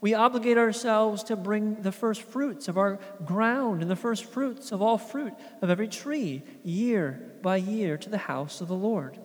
We 0.00 0.14
obligate 0.14 0.56
ourselves 0.56 1.22
to 1.24 1.36
bring 1.36 1.82
the 1.82 1.92
first 1.92 2.22
fruits 2.22 2.68
of 2.68 2.78
our 2.78 2.98
ground 3.24 3.82
and 3.82 3.90
the 3.90 3.96
first 3.96 4.24
fruits 4.24 4.72
of 4.72 4.80
all 4.80 4.96
fruit 4.96 5.34
of 5.60 5.68
every 5.68 5.88
tree, 5.88 6.42
year 6.64 7.20
by 7.42 7.56
year, 7.56 7.98
to 7.98 8.08
the 8.08 8.18
house 8.18 8.60
of 8.60 8.68
the 8.68 8.74
Lord. 8.74 9.18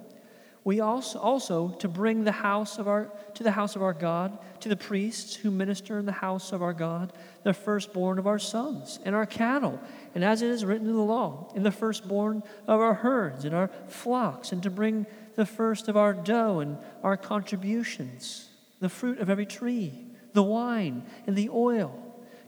We 0.65 0.79
also, 0.79 1.19
also 1.19 1.69
to 1.79 1.87
bring 1.87 2.23
the 2.23 2.31
house 2.31 2.79
of 2.79 2.87
our, 2.87 3.11
to 3.35 3.43
the 3.43 3.51
house 3.51 3.75
of 3.75 3.83
our 3.83 3.93
God, 3.93 4.37
to 4.61 4.67
the 4.67 4.75
priests 4.75 5.35
who 5.35 5.51
minister 5.51 5.99
in 5.99 6.07
the 6.07 6.11
house 6.11 6.51
of 6.51 6.63
our 6.63 6.73
God, 6.73 7.13
the 7.43 7.53
firstborn 7.53 8.17
of 8.17 8.25
our 8.25 8.39
sons 8.39 8.99
and 9.05 9.15
our 9.15 9.27
cattle, 9.27 9.79
and 10.15 10.25
as 10.25 10.41
it 10.41 10.49
is 10.49 10.65
written 10.65 10.89
in 10.89 10.95
the 10.95 11.01
law, 11.01 11.51
in 11.55 11.61
the 11.61 11.71
firstborn 11.71 12.41
of 12.67 12.81
our 12.81 12.95
herds 12.95 13.45
and 13.45 13.53
our 13.53 13.69
flocks, 13.87 14.51
and 14.51 14.63
to 14.63 14.71
bring 14.71 15.05
the 15.35 15.45
first 15.45 15.87
of 15.87 15.95
our 15.95 16.13
dough 16.13 16.59
and 16.59 16.79
our 17.03 17.15
contributions, 17.15 18.49
the 18.79 18.89
fruit 18.89 19.19
of 19.19 19.29
every 19.29 19.45
tree, 19.45 20.14
the 20.35 20.43
wine 20.43 21.03
and 21.25 21.35
the 21.35 21.49
oil, 21.49 21.99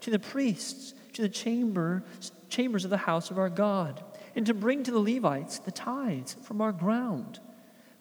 to 0.02 0.12
the 0.12 0.20
priests, 0.20 0.94
to 1.14 1.24
the 1.24 1.30
chamber, 1.30 2.04
chambers 2.50 2.84
of 2.84 2.92
the 2.92 2.98
house 2.98 3.32
of 3.32 3.40
our 3.40 3.50
God, 3.50 4.04
and 4.36 4.46
to 4.46 4.54
bring 4.54 4.84
to 4.84 4.92
the 4.92 5.00
Levites 5.00 5.58
the 5.58 5.72
tithes 5.72 6.36
from 6.44 6.62
our 6.62 6.72
ground 6.72 7.40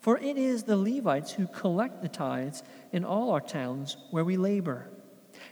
for 0.07 0.19
it 0.19 0.37
is 0.37 0.63
the 0.63 0.77
Levites 0.77 1.33
who 1.33 1.49
collect 1.49 2.01
the 2.01 2.09
tithes 2.09 2.63
in 2.93 3.05
all 3.05 3.33
our 3.33 3.41
towns 3.41 3.97
where 4.13 4.23
we 4.23 4.37
labor. 4.37 4.89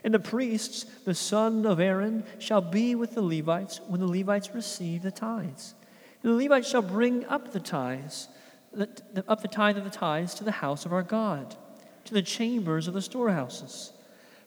And 0.01 0.13
the 0.13 0.19
priests, 0.19 0.85
the 1.03 1.13
son 1.13 1.65
of 1.65 1.81
Aaron, 1.81 2.23
shall 2.39 2.61
be 2.61 2.95
with 2.95 3.15
the 3.15 3.21
Levites 3.21 3.81
when 3.85 3.99
the 3.99 4.07
Levites 4.07 4.55
receive 4.55 5.01
the 5.01 5.11
tithes. 5.11 5.75
And 6.23 6.31
the 6.31 6.37
Levites 6.37 6.69
shall 6.69 6.81
bring 6.81 7.25
up 7.25 7.51
the 7.51 7.59
tithes, 7.59 8.29
up 9.27 9.41
the 9.41 9.49
tithe 9.49 9.77
of 9.77 9.83
the 9.83 9.89
tithes 9.89 10.33
to 10.35 10.45
the 10.45 10.51
house 10.51 10.85
of 10.85 10.93
our 10.93 11.03
God, 11.03 11.57
to 12.05 12.13
the 12.13 12.21
chambers 12.21 12.87
of 12.87 12.93
the 12.93 13.01
storehouses. 13.01 13.91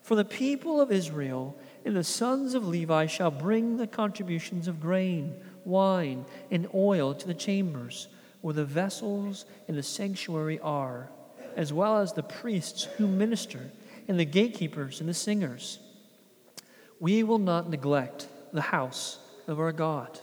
For 0.08 0.14
the 0.14 0.24
people 0.24 0.80
of 0.80 0.90
Israel 0.90 1.54
and 1.84 1.94
the 1.94 2.02
sons 2.02 2.54
of 2.54 2.66
Levi 2.66 3.04
shall 3.04 3.30
bring 3.30 3.76
the 3.76 3.86
contributions 3.86 4.66
of 4.66 4.80
grain, 4.80 5.34
wine, 5.66 6.24
and 6.50 6.66
oil 6.74 7.12
to 7.12 7.26
the 7.26 7.34
chambers 7.34 8.08
where 8.40 8.54
the 8.54 8.64
vessels 8.64 9.44
in 9.68 9.76
the 9.76 9.82
sanctuary 9.82 10.60
are, 10.60 11.10
as 11.56 11.74
well 11.74 11.98
as 11.98 12.14
the 12.14 12.22
priests 12.22 12.84
who 12.84 13.06
minister, 13.06 13.70
and 14.08 14.18
the 14.18 14.24
gatekeepers 14.24 15.00
and 15.00 15.10
the 15.10 15.12
singers. 15.12 15.78
We 17.00 17.22
will 17.22 17.38
not 17.38 17.68
neglect 17.68 18.28
the 18.54 18.62
house 18.62 19.18
of 19.46 19.60
our 19.60 19.72
God. 19.72 20.18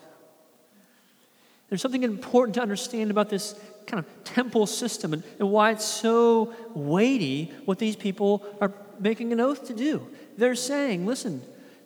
There's 1.70 1.84
something 1.84 2.02
important 2.02 2.56
to 2.56 2.62
understand 2.64 3.12
about 3.12 3.30
this 3.30 3.54
kind 3.88 4.04
of 4.04 4.24
temple 4.24 4.66
system 4.68 5.14
and, 5.14 5.24
and 5.40 5.50
why 5.50 5.72
it's 5.72 5.86
so 5.86 6.54
weighty 6.74 7.52
what 7.66 7.80
these 7.80 7.96
people 7.96 8.46
are 8.62 8.72
making 9.00 9.32
an 9.34 9.40
oath 9.40 9.66
to 9.68 9.74
do. 9.74 10.08
They're 10.38 10.56
saying, 10.56 11.06
listen, 11.06 11.42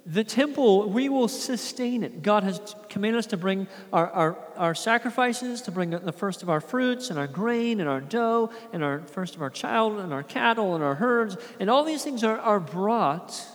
the 0.05 0.23
temple, 0.23 0.89
we 0.89 1.07
will 1.07 1.27
sustain 1.27 2.03
it. 2.03 2.23
God 2.23 2.43
has 2.43 2.75
commanded 2.89 3.19
us 3.19 3.25
to 3.27 3.38
bring 3.38 3.67
our, 3.93 4.09
our, 4.09 4.38
our, 4.57 4.73
sacrifices, 4.73 5.62
to 5.63 5.71
bring 5.71 5.91
the 5.91 6.12
first 6.12 6.41
of 6.41 6.49
our 6.49 6.62
fruits 6.62 7.09
and 7.09 7.19
our 7.19 7.27
grain 7.27 7.79
and 7.79 7.88
our 7.88 8.01
dough 8.01 8.49
and 8.73 8.83
our 8.83 9.01
first 9.01 9.35
of 9.35 9.41
our 9.41 9.51
child 9.51 9.99
and 9.99 10.12
our 10.12 10.23
cattle 10.23 10.73
and 10.73 10.83
our 10.83 10.95
herds. 10.95 11.38
And 11.59 11.69
all 11.69 11.83
these 11.83 12.03
things 12.03 12.23
are, 12.23 12.39
are 12.39 12.59
brought 12.59 13.45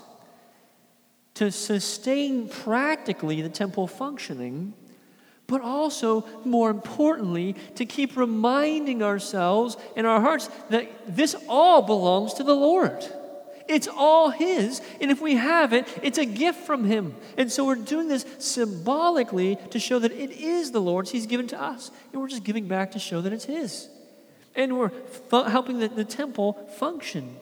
to 1.34 1.50
sustain 1.50 2.48
practically 2.48 3.42
the 3.42 3.48
temple 3.48 3.88
functioning, 3.88 4.74
but 5.46 5.60
also, 5.60 6.26
more 6.44 6.70
importantly, 6.70 7.54
to 7.74 7.84
keep 7.84 8.16
reminding 8.16 9.02
ourselves 9.02 9.76
in 9.94 10.06
our 10.06 10.20
hearts 10.20 10.48
that 10.70 10.90
this 11.06 11.36
all 11.48 11.82
belongs 11.82 12.34
to 12.34 12.42
the 12.42 12.54
Lord. 12.54 13.04
It's 13.68 13.88
all 13.88 14.30
His. 14.30 14.80
And 15.00 15.10
if 15.10 15.20
we 15.20 15.36
have 15.36 15.72
it, 15.72 15.86
it's 16.02 16.18
a 16.18 16.24
gift 16.24 16.60
from 16.60 16.84
Him. 16.84 17.14
And 17.36 17.50
so 17.50 17.64
we're 17.64 17.76
doing 17.76 18.08
this 18.08 18.24
symbolically 18.38 19.56
to 19.70 19.78
show 19.78 19.98
that 19.98 20.12
it 20.12 20.30
is 20.30 20.70
the 20.70 20.80
Lord's 20.80 21.10
He's 21.10 21.26
given 21.26 21.46
to 21.48 21.60
us. 21.60 21.90
And 22.12 22.20
we're 22.20 22.28
just 22.28 22.44
giving 22.44 22.66
back 22.66 22.92
to 22.92 22.98
show 22.98 23.20
that 23.20 23.32
it's 23.32 23.44
His. 23.44 23.88
And 24.54 24.78
we're 24.78 24.90
fu- 24.90 25.44
helping 25.44 25.78
the, 25.78 25.88
the, 25.88 26.04
temple 26.04 26.52
function. 26.78 27.36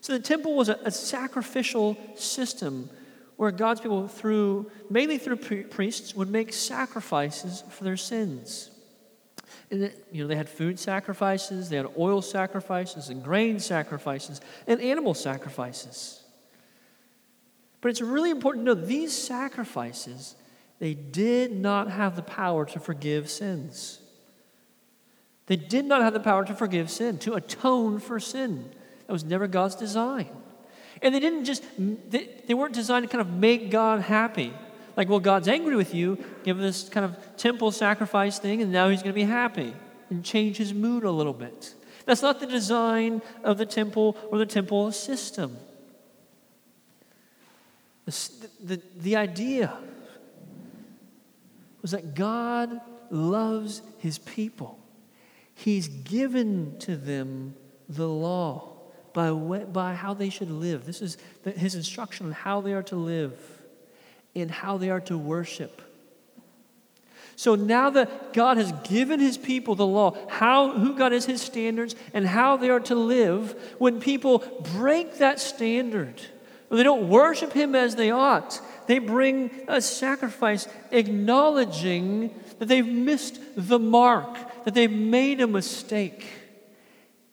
So 0.00 0.12
the 0.14 0.20
temple 0.20 0.54
was 0.54 0.68
a, 0.68 0.78
a 0.84 0.90
sacrificial 0.90 1.96
system 2.16 2.88
where 3.36 3.50
God's 3.50 3.80
people, 3.80 4.08
through 4.08 4.70
mainly 4.88 5.18
through 5.18 5.36
priests, 5.36 6.14
would 6.14 6.30
make 6.30 6.52
sacrifices 6.52 7.62
for 7.70 7.84
their 7.84 7.96
sins. 7.96 8.70
And 9.70 9.84
it, 9.84 10.06
you 10.12 10.22
know, 10.22 10.28
they 10.28 10.36
had 10.36 10.48
food 10.48 10.78
sacrifices, 10.78 11.68
they 11.68 11.76
had 11.76 11.88
oil 11.98 12.22
sacrifices, 12.22 13.08
and 13.08 13.22
grain 13.22 13.58
sacrifices, 13.58 14.40
and 14.66 14.80
animal 14.80 15.14
sacrifices. 15.14 16.22
But 17.80 17.90
it's 17.90 18.00
really 18.00 18.30
important 18.30 18.66
to 18.66 18.74
know 18.74 18.80
these 18.80 19.16
sacrifices, 19.16 20.34
they 20.78 20.94
did 20.94 21.52
not 21.52 21.90
have 21.90 22.16
the 22.16 22.22
power 22.22 22.64
to 22.66 22.80
forgive 22.80 23.30
sins. 23.30 24.00
They 25.46 25.56
did 25.56 25.84
not 25.84 26.02
have 26.02 26.12
the 26.12 26.20
power 26.20 26.44
to 26.44 26.54
forgive 26.54 26.90
sin, 26.90 27.18
to 27.18 27.34
atone 27.34 27.98
for 28.00 28.18
sin. 28.18 28.70
That 29.06 29.12
was 29.12 29.24
never 29.24 29.46
God's 29.46 29.76
design. 29.76 30.28
And 31.02 31.14
they 31.14 31.20
didn't 31.20 31.44
just, 31.44 31.62
they, 31.78 32.28
they 32.46 32.54
weren't 32.54 32.74
designed 32.74 33.04
to 33.04 33.08
kind 33.08 33.20
of 33.20 33.32
make 33.32 33.70
God 33.70 34.00
happy. 34.00 34.52
Like, 34.96 35.08
well, 35.08 35.20
God's 35.20 35.48
angry 35.48 35.76
with 35.76 35.94
you, 35.94 36.18
give 36.42 36.56
this 36.58 36.88
kind 36.88 37.04
of 37.04 37.36
temple 37.36 37.70
sacrifice 37.70 38.38
thing, 38.38 38.62
and 38.62 38.72
now 38.72 38.88
he's 38.88 39.02
going 39.02 39.12
to 39.12 39.20
be 39.20 39.24
happy 39.24 39.74
and 40.08 40.24
change 40.24 40.56
his 40.56 40.72
mood 40.72 41.04
a 41.04 41.10
little 41.10 41.34
bit. 41.34 41.74
That's 42.06 42.22
not 42.22 42.40
the 42.40 42.46
design 42.46 43.20
of 43.44 43.58
the 43.58 43.66
temple 43.66 44.16
or 44.30 44.38
the 44.38 44.46
temple 44.46 44.92
system. 44.92 45.58
The, 48.06 48.40
the, 48.62 48.82
the 48.96 49.16
idea 49.16 49.76
was 51.82 51.90
that 51.90 52.14
God 52.14 52.80
loves 53.10 53.82
his 53.98 54.18
people. 54.18 54.78
He's 55.54 55.88
given 55.88 56.78
to 56.80 56.96
them 56.96 57.54
the 57.88 58.08
law 58.08 58.75
by, 59.16 59.30
by 59.32 59.94
how 59.94 60.12
they 60.12 60.28
should 60.28 60.50
live. 60.50 60.84
This 60.84 61.00
is 61.00 61.16
the, 61.42 61.50
his 61.50 61.74
instruction 61.74 62.26
on 62.26 62.32
how 62.32 62.60
they 62.60 62.74
are 62.74 62.82
to 62.84 62.96
live 62.96 63.32
in 64.34 64.50
how 64.50 64.76
they 64.76 64.90
are 64.90 65.00
to 65.00 65.16
worship. 65.16 65.80
So 67.34 67.54
now 67.54 67.88
that 67.90 68.34
God 68.34 68.58
has 68.58 68.72
given 68.84 69.18
his 69.18 69.38
people 69.38 69.74
the 69.74 69.86
law, 69.86 70.14
how 70.28 70.72
who 70.72 70.94
God 70.94 71.14
is 71.14 71.24
his 71.24 71.40
standards 71.40 71.96
and 72.12 72.26
how 72.26 72.58
they 72.58 72.68
are 72.68 72.80
to 72.80 72.94
live, 72.94 73.74
when 73.78 74.00
people 74.00 74.44
break 74.74 75.16
that 75.16 75.40
standard, 75.40 76.20
or 76.70 76.76
they 76.76 76.82
don't 76.82 77.08
worship 77.08 77.54
him 77.54 77.74
as 77.74 77.96
they 77.96 78.10
ought, 78.10 78.60
they 78.86 78.98
bring 78.98 79.50
a 79.66 79.80
sacrifice 79.80 80.68
acknowledging 80.90 82.34
that 82.58 82.66
they've 82.66 82.86
missed 82.86 83.40
the 83.56 83.78
mark, 83.78 84.64
that 84.64 84.74
they've 84.74 84.92
made 84.92 85.40
a 85.40 85.46
mistake. 85.46 86.26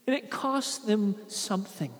And 0.05 0.15
it 0.15 0.29
costs 0.29 0.79
them 0.79 1.15
something 1.27 1.91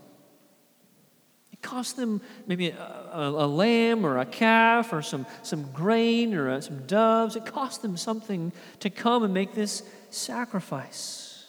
It 1.52 1.62
cost 1.62 1.96
them 1.96 2.22
maybe 2.48 2.70
a, 2.70 3.10
a, 3.14 3.30
a, 3.30 3.48
lamb 3.48 4.06
or 4.06 4.20
a 4.20 4.26
calf 4.26 4.92
or 4.92 5.02
some, 5.02 5.26
some 5.42 5.72
grain 5.72 6.34
or 6.34 6.50
a, 6.50 6.62
some 6.62 6.86
doves. 6.86 7.36
It 7.36 7.46
cost 7.46 7.82
them 7.82 7.96
something 7.96 8.52
to 8.80 8.90
come 8.90 9.24
and 9.24 9.34
make 9.34 9.54
this 9.54 9.84
sacrifice. 10.10 11.46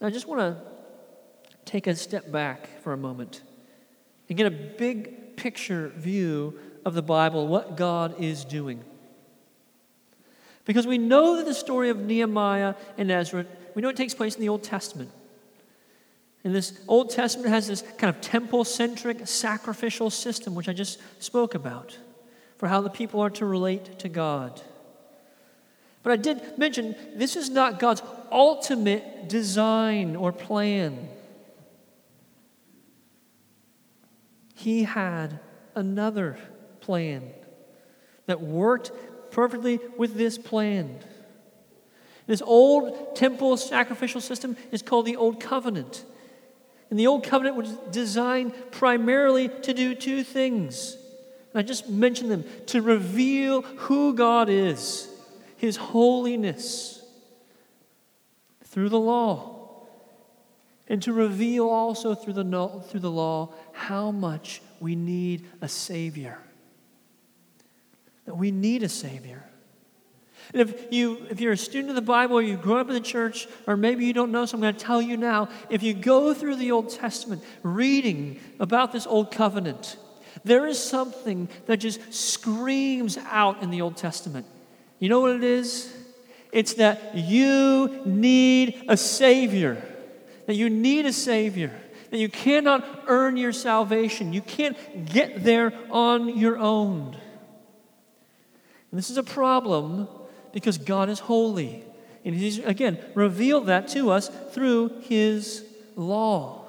Now, 0.00 0.08
I 0.08 0.10
just 0.10 0.28
want 0.28 0.40
to 0.40 0.60
take 1.64 1.86
a 1.86 1.94
step 1.94 2.30
back 2.30 2.82
for 2.82 2.92
a 2.92 2.96
moment 2.96 3.42
and 4.28 4.36
get 4.36 4.46
a 4.46 4.50
big 4.50 5.36
picture 5.36 5.88
view 5.96 6.58
of 6.84 6.94
the 6.94 7.02
Bible, 7.02 7.48
what 7.48 7.76
God 7.76 8.20
is 8.20 8.44
doing. 8.44 8.84
Because 10.64 10.86
we 10.86 10.98
know 10.98 11.36
that 11.36 11.44
the 11.44 11.54
story 11.54 11.90
of 11.90 11.98
Nehemiah 11.98 12.74
and 12.96 13.10
Ezra, 13.10 13.44
we 13.74 13.82
know 13.82 13.88
it 13.88 13.96
takes 13.96 14.14
place 14.14 14.34
in 14.34 14.40
the 14.40 14.48
Old 14.48 14.62
Testament. 14.62 15.10
And 16.42 16.54
this 16.54 16.78
Old 16.88 17.10
Testament 17.10 17.50
has 17.50 17.68
this 17.68 17.82
kind 17.98 18.14
of 18.14 18.20
temple 18.20 18.64
centric 18.64 19.26
sacrificial 19.26 20.10
system, 20.10 20.54
which 20.54 20.68
I 20.68 20.72
just 20.72 21.00
spoke 21.22 21.54
about, 21.54 21.98
for 22.58 22.68
how 22.68 22.80
the 22.80 22.90
people 22.90 23.20
are 23.20 23.30
to 23.30 23.46
relate 23.46 23.98
to 24.00 24.08
God. 24.08 24.60
But 26.02 26.12
I 26.12 26.16
did 26.16 26.58
mention 26.58 26.94
this 27.14 27.34
is 27.34 27.48
not 27.48 27.80
God's 27.80 28.02
ultimate 28.30 29.28
design 29.28 30.16
or 30.16 30.32
plan. 30.32 31.08
He 34.54 34.84
had 34.84 35.40
another 35.74 36.38
plan 36.80 37.30
that 38.26 38.40
worked 38.40 38.92
perfectly 39.34 39.80
with 39.98 40.14
this 40.14 40.38
plan. 40.38 40.98
This 42.26 42.40
old 42.40 43.16
temple 43.16 43.56
sacrificial 43.56 44.20
system 44.20 44.56
is 44.70 44.80
called 44.80 45.06
the 45.06 45.16
Old 45.16 45.40
Covenant. 45.40 46.04
And 46.88 46.98
the 46.98 47.08
Old 47.08 47.24
Covenant 47.24 47.56
was 47.56 47.70
designed 47.90 48.54
primarily 48.70 49.48
to 49.48 49.74
do 49.74 49.94
two 49.96 50.22
things. 50.22 50.96
And 51.52 51.58
I 51.58 51.62
just 51.62 51.88
mentioned 51.90 52.30
them 52.30 52.44
to 52.66 52.80
reveal 52.80 53.62
who 53.62 54.14
God 54.14 54.48
is, 54.48 55.08
His 55.56 55.76
holiness 55.76 57.04
through 58.62 58.88
the 58.88 59.00
law, 59.00 59.82
and 60.86 61.02
to 61.02 61.12
reveal 61.12 61.68
also 61.68 62.14
through 62.14 62.34
the, 62.34 62.84
through 62.88 63.00
the 63.00 63.10
law 63.10 63.52
how 63.72 64.12
much 64.12 64.62
we 64.78 64.94
need 64.94 65.44
a 65.60 65.68
Savior. 65.68 66.38
That 68.26 68.36
we 68.36 68.50
need 68.50 68.82
a 68.82 68.88
Savior. 68.88 69.44
And 70.52 70.62
if, 70.62 70.92
you, 70.92 71.26
if 71.30 71.40
you're 71.40 71.52
a 71.52 71.56
student 71.56 71.90
of 71.90 71.96
the 71.96 72.02
Bible 72.02 72.36
or 72.36 72.42
you 72.42 72.56
grew 72.56 72.76
up 72.76 72.88
in 72.88 72.94
the 72.94 73.00
church, 73.00 73.48
or 73.66 73.76
maybe 73.76 74.04
you 74.04 74.12
don't 74.12 74.30
know, 74.30 74.44
so 74.44 74.56
I'm 74.56 74.60
going 74.60 74.74
to 74.74 74.84
tell 74.84 75.00
you 75.00 75.16
now 75.16 75.48
if 75.70 75.82
you 75.82 75.94
go 75.94 76.34
through 76.34 76.56
the 76.56 76.70
Old 76.72 76.90
Testament 76.90 77.42
reading 77.62 78.38
about 78.60 78.92
this 78.92 79.06
Old 79.06 79.30
Covenant, 79.30 79.96
there 80.44 80.66
is 80.66 80.78
something 80.78 81.48
that 81.66 81.78
just 81.78 82.12
screams 82.12 83.16
out 83.16 83.62
in 83.62 83.70
the 83.70 83.80
Old 83.80 83.96
Testament. 83.96 84.46
You 84.98 85.08
know 85.08 85.20
what 85.20 85.32
it 85.32 85.44
is? 85.44 85.94
It's 86.52 86.74
that 86.74 87.16
you 87.16 88.00
need 88.04 88.84
a 88.88 88.96
Savior, 88.96 89.82
that 90.46 90.54
you 90.54 90.70
need 90.70 91.06
a 91.06 91.12
Savior, 91.12 91.72
that 92.10 92.18
you 92.18 92.28
cannot 92.28 93.04
earn 93.08 93.36
your 93.36 93.52
salvation. 93.52 94.32
You 94.32 94.40
can't 94.40 94.76
get 95.06 95.42
there 95.42 95.72
on 95.90 96.38
your 96.38 96.58
own. 96.58 97.16
And 98.94 98.98
this 99.00 99.10
is 99.10 99.16
a 99.16 99.24
problem 99.24 100.06
because 100.52 100.78
God 100.78 101.08
is 101.08 101.18
holy. 101.18 101.82
And 102.24 102.32
He's, 102.32 102.60
again, 102.60 102.96
revealed 103.16 103.66
that 103.66 103.88
to 103.88 104.12
us 104.12 104.30
through 104.52 105.00
His 105.00 105.64
law. 105.96 106.64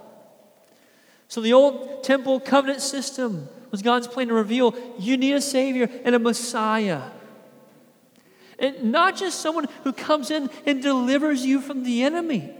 So 1.27 1.39
the 1.39 1.53
old 1.53 2.03
temple 2.03 2.39
covenant 2.39 2.81
system 2.81 3.47
was 3.69 3.83
God's 3.83 4.07
plan 4.07 4.29
to 4.29 4.33
reveal 4.33 4.73
you 4.97 5.17
need 5.17 5.33
a 5.33 5.41
Savior 5.41 5.87
and 6.03 6.15
a 6.15 6.19
Messiah. 6.19 7.03
And 8.57 8.91
not 8.91 9.15
just 9.15 9.39
someone 9.39 9.67
who 9.83 9.93
comes 9.93 10.31
in 10.31 10.49
and 10.65 10.81
delivers 10.81 11.45
you 11.45 11.61
from 11.61 11.83
the 11.83 12.01
enemy. 12.01 12.51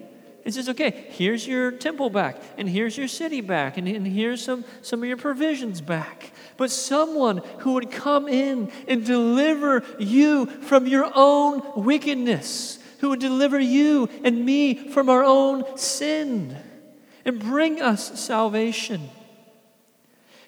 It 0.45 0.53
says, 0.53 0.69
okay, 0.69 1.07
here's 1.09 1.47
your 1.47 1.71
temple 1.71 2.11
back, 2.11 2.39
and 2.55 2.69
here's 2.69 2.95
your 2.95 3.07
city 3.07 3.41
back, 3.41 3.77
and, 3.77 3.87
and 3.87 4.05
here's 4.05 4.43
some, 4.43 4.63
some 4.83 5.01
of 5.01 5.07
your 5.07 5.17
provisions 5.17 5.81
back. 5.81 6.31
But 6.55 6.69
someone 6.69 7.37
who 7.59 7.73
would 7.73 7.89
come 7.89 8.27
in 8.27 8.71
and 8.87 9.03
deliver 9.03 9.83
you 9.97 10.45
from 10.45 10.85
your 10.85 11.11
own 11.15 11.83
wickedness, 11.83 12.77
who 12.99 13.09
would 13.09 13.19
deliver 13.19 13.59
you 13.59 14.07
and 14.23 14.45
me 14.45 14.89
from 14.89 15.09
our 15.09 15.23
own 15.23 15.77
sin 15.77 16.55
and 17.25 17.39
bring 17.39 17.81
us 17.81 18.19
salvation. 18.19 19.09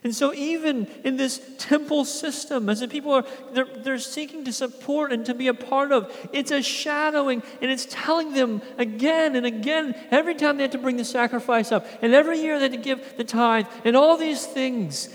And 0.03 0.15
so, 0.15 0.33
even 0.33 0.85
in 1.03 1.17
this 1.17 1.41
temple 1.57 2.05
system, 2.05 2.69
as 2.69 2.81
the 2.81 2.87
people 2.87 3.11
are 3.11 3.25
they're, 3.53 3.65
they're 3.65 3.97
seeking 3.97 4.45
to 4.45 4.53
support 4.53 5.11
and 5.11 5.25
to 5.25 5.33
be 5.33 5.47
a 5.47 5.53
part 5.53 5.91
of, 5.91 6.15
it's 6.31 6.51
a 6.51 6.61
shadowing 6.61 7.41
and 7.61 7.71
it's 7.71 7.87
telling 7.89 8.33
them 8.33 8.61
again 8.77 9.35
and 9.35 9.45
again, 9.45 9.95
every 10.11 10.35
time 10.35 10.57
they 10.57 10.63
had 10.63 10.71
to 10.73 10.77
bring 10.77 10.97
the 10.97 11.05
sacrifice 11.05 11.71
up, 11.71 11.85
and 12.01 12.13
every 12.13 12.39
year 12.39 12.59
they 12.59 12.65
have 12.65 12.73
to 12.73 12.77
give 12.77 13.17
the 13.17 13.23
tithe, 13.23 13.65
and 13.83 13.95
all 13.95 14.17
these 14.17 14.45
things, 14.45 15.09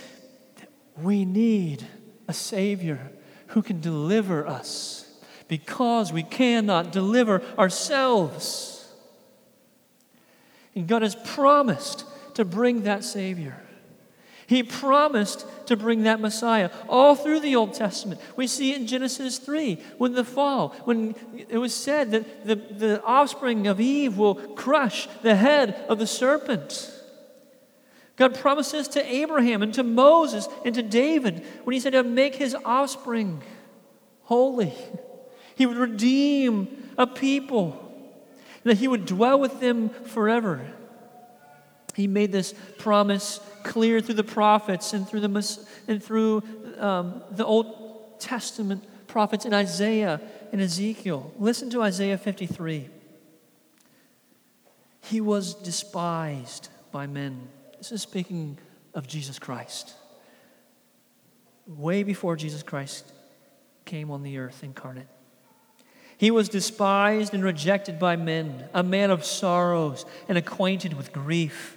we 1.00 1.24
need 1.24 1.86
a 2.26 2.32
Savior 2.32 3.12
who 3.48 3.62
can 3.62 3.80
deliver 3.80 4.46
us 4.46 5.06
because 5.46 6.12
we 6.12 6.22
cannot 6.22 6.90
deliver 6.90 7.42
ourselves. 7.58 8.90
And 10.74 10.88
God 10.88 11.02
has 11.02 11.14
promised 11.14 12.04
to 12.34 12.44
bring 12.44 12.82
that 12.82 13.04
Savior. 13.04 13.61
He 14.46 14.62
promised 14.62 15.46
to 15.66 15.76
bring 15.76 16.02
that 16.02 16.20
Messiah 16.20 16.70
all 16.88 17.14
through 17.14 17.40
the 17.40 17.56
Old 17.56 17.74
Testament. 17.74 18.20
We 18.36 18.46
see 18.46 18.72
it 18.72 18.80
in 18.80 18.86
Genesis 18.86 19.38
3 19.38 19.76
when 19.98 20.12
the 20.12 20.24
fall, 20.24 20.70
when 20.84 21.14
it 21.48 21.58
was 21.58 21.74
said 21.74 22.10
that 22.10 22.46
the, 22.46 22.56
the 22.56 23.02
offspring 23.04 23.66
of 23.66 23.80
Eve 23.80 24.18
will 24.18 24.34
crush 24.34 25.08
the 25.22 25.36
head 25.36 25.84
of 25.88 25.98
the 25.98 26.06
serpent. 26.06 26.90
God 28.16 28.34
promises 28.34 28.88
to 28.88 29.04
Abraham 29.04 29.62
and 29.62 29.72
to 29.74 29.82
Moses 29.82 30.48
and 30.64 30.74
to 30.74 30.82
David 30.82 31.44
when 31.64 31.74
he 31.74 31.80
said 31.80 31.92
to 31.92 32.02
make 32.02 32.34
his 32.34 32.54
offspring 32.64 33.42
holy. 34.22 34.72
He 35.54 35.66
would 35.66 35.76
redeem 35.76 36.90
a 36.98 37.06
people, 37.06 37.78
that 38.64 38.78
he 38.78 38.88
would 38.88 39.06
dwell 39.06 39.38
with 39.38 39.60
them 39.60 39.88
forever. 39.88 40.66
He 41.94 42.06
made 42.06 42.32
this 42.32 42.54
promise 42.78 43.40
clear 43.64 44.00
through 44.00 44.14
the 44.14 44.24
prophets 44.24 44.92
and 44.92 45.08
through 45.08 45.20
the, 45.20 45.66
and 45.88 46.02
through, 46.02 46.42
um, 46.78 47.22
the 47.30 47.44
Old 47.44 48.20
Testament 48.20 48.84
prophets 49.06 49.44
in 49.44 49.52
Isaiah 49.52 50.20
and 50.52 50.60
Ezekiel. 50.60 51.32
Listen 51.38 51.70
to 51.70 51.82
Isaiah 51.82 52.18
53. 52.18 52.88
He 55.02 55.20
was 55.20 55.54
despised 55.54 56.68
by 56.92 57.06
men. 57.06 57.48
This 57.78 57.92
is 57.92 58.02
speaking 58.02 58.58
of 58.94 59.06
Jesus 59.06 59.38
Christ. 59.38 59.94
Way 61.66 62.02
before 62.02 62.36
Jesus 62.36 62.62
Christ 62.62 63.10
came 63.84 64.10
on 64.10 64.22
the 64.22 64.38
earth 64.38 64.62
incarnate. 64.62 65.08
He 66.16 66.30
was 66.30 66.48
despised 66.48 67.34
and 67.34 67.42
rejected 67.42 67.98
by 67.98 68.14
men, 68.14 68.68
a 68.72 68.84
man 68.84 69.10
of 69.10 69.24
sorrows 69.24 70.06
and 70.28 70.38
acquainted 70.38 70.94
with 70.94 71.12
grief, 71.12 71.76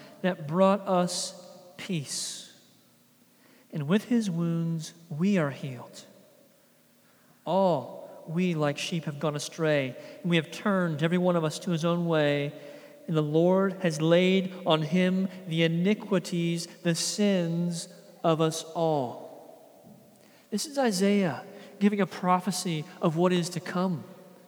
that 0.21 0.47
brought 0.47 0.87
us 0.87 1.33
peace. 1.77 2.51
And 3.73 3.87
with 3.87 4.05
his 4.05 4.29
wounds 4.29 4.93
we 5.09 5.37
are 5.37 5.49
healed. 5.49 6.05
All 7.45 8.25
we 8.27 8.53
like 8.53 8.77
sheep 8.77 9.05
have 9.05 9.19
gone 9.19 9.35
astray, 9.35 9.95
and 10.21 10.29
we 10.29 10.35
have 10.35 10.51
turned 10.51 11.01
every 11.03 11.17
one 11.17 11.35
of 11.35 11.43
us 11.43 11.57
to 11.59 11.71
his 11.71 11.83
own 11.83 12.05
way. 12.05 12.53
And 13.07 13.17
the 13.17 13.21
Lord 13.21 13.77
has 13.81 14.01
laid 14.01 14.53
on 14.65 14.83
him 14.83 15.27
the 15.47 15.63
iniquities, 15.63 16.67
the 16.83 16.95
sins 16.95 17.87
of 18.23 18.39
us 18.39 18.63
all. 18.75 19.21
This 20.51 20.65
is 20.65 20.77
Isaiah 20.77 21.43
giving 21.79 21.99
a 21.99 22.05
prophecy 22.05 22.85
of 23.01 23.17
what 23.17 23.33
is 23.33 23.49
to 23.49 23.59
come, 23.59 24.03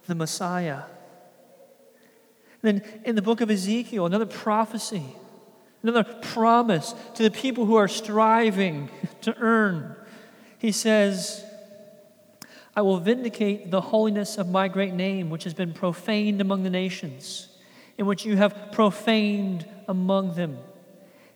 the 0.05 0.15
Messiah. 0.15 0.83
then 2.61 2.83
in 3.03 3.15
the 3.15 3.21
book 3.21 3.41
of 3.41 3.49
Ezekiel, 3.49 4.05
another 4.05 4.27
prophecy, 4.27 5.15
another 5.83 6.03
promise 6.03 6.95
to 7.15 7.23
the 7.23 7.31
people 7.31 7.65
who 7.65 7.75
are 7.75 7.89
striving 7.89 8.89
to 9.21 9.35
earn. 9.37 9.95
He 10.57 10.71
says, 10.71 11.43
I 12.75 12.81
will 12.81 12.99
vindicate 12.99 13.69
the 13.69 13.81
holiness 13.81 14.37
of 14.37 14.49
my 14.49 14.67
great 14.67 14.93
name, 14.93 15.29
which 15.29 15.43
has 15.43 15.53
been 15.53 15.73
profaned 15.73 16.41
among 16.41 16.63
the 16.63 16.69
nations, 16.69 17.49
in 17.97 18.05
which 18.05 18.25
you 18.25 18.37
have 18.37 18.71
profaned 18.71 19.67
among 19.87 20.35
them. 20.35 20.57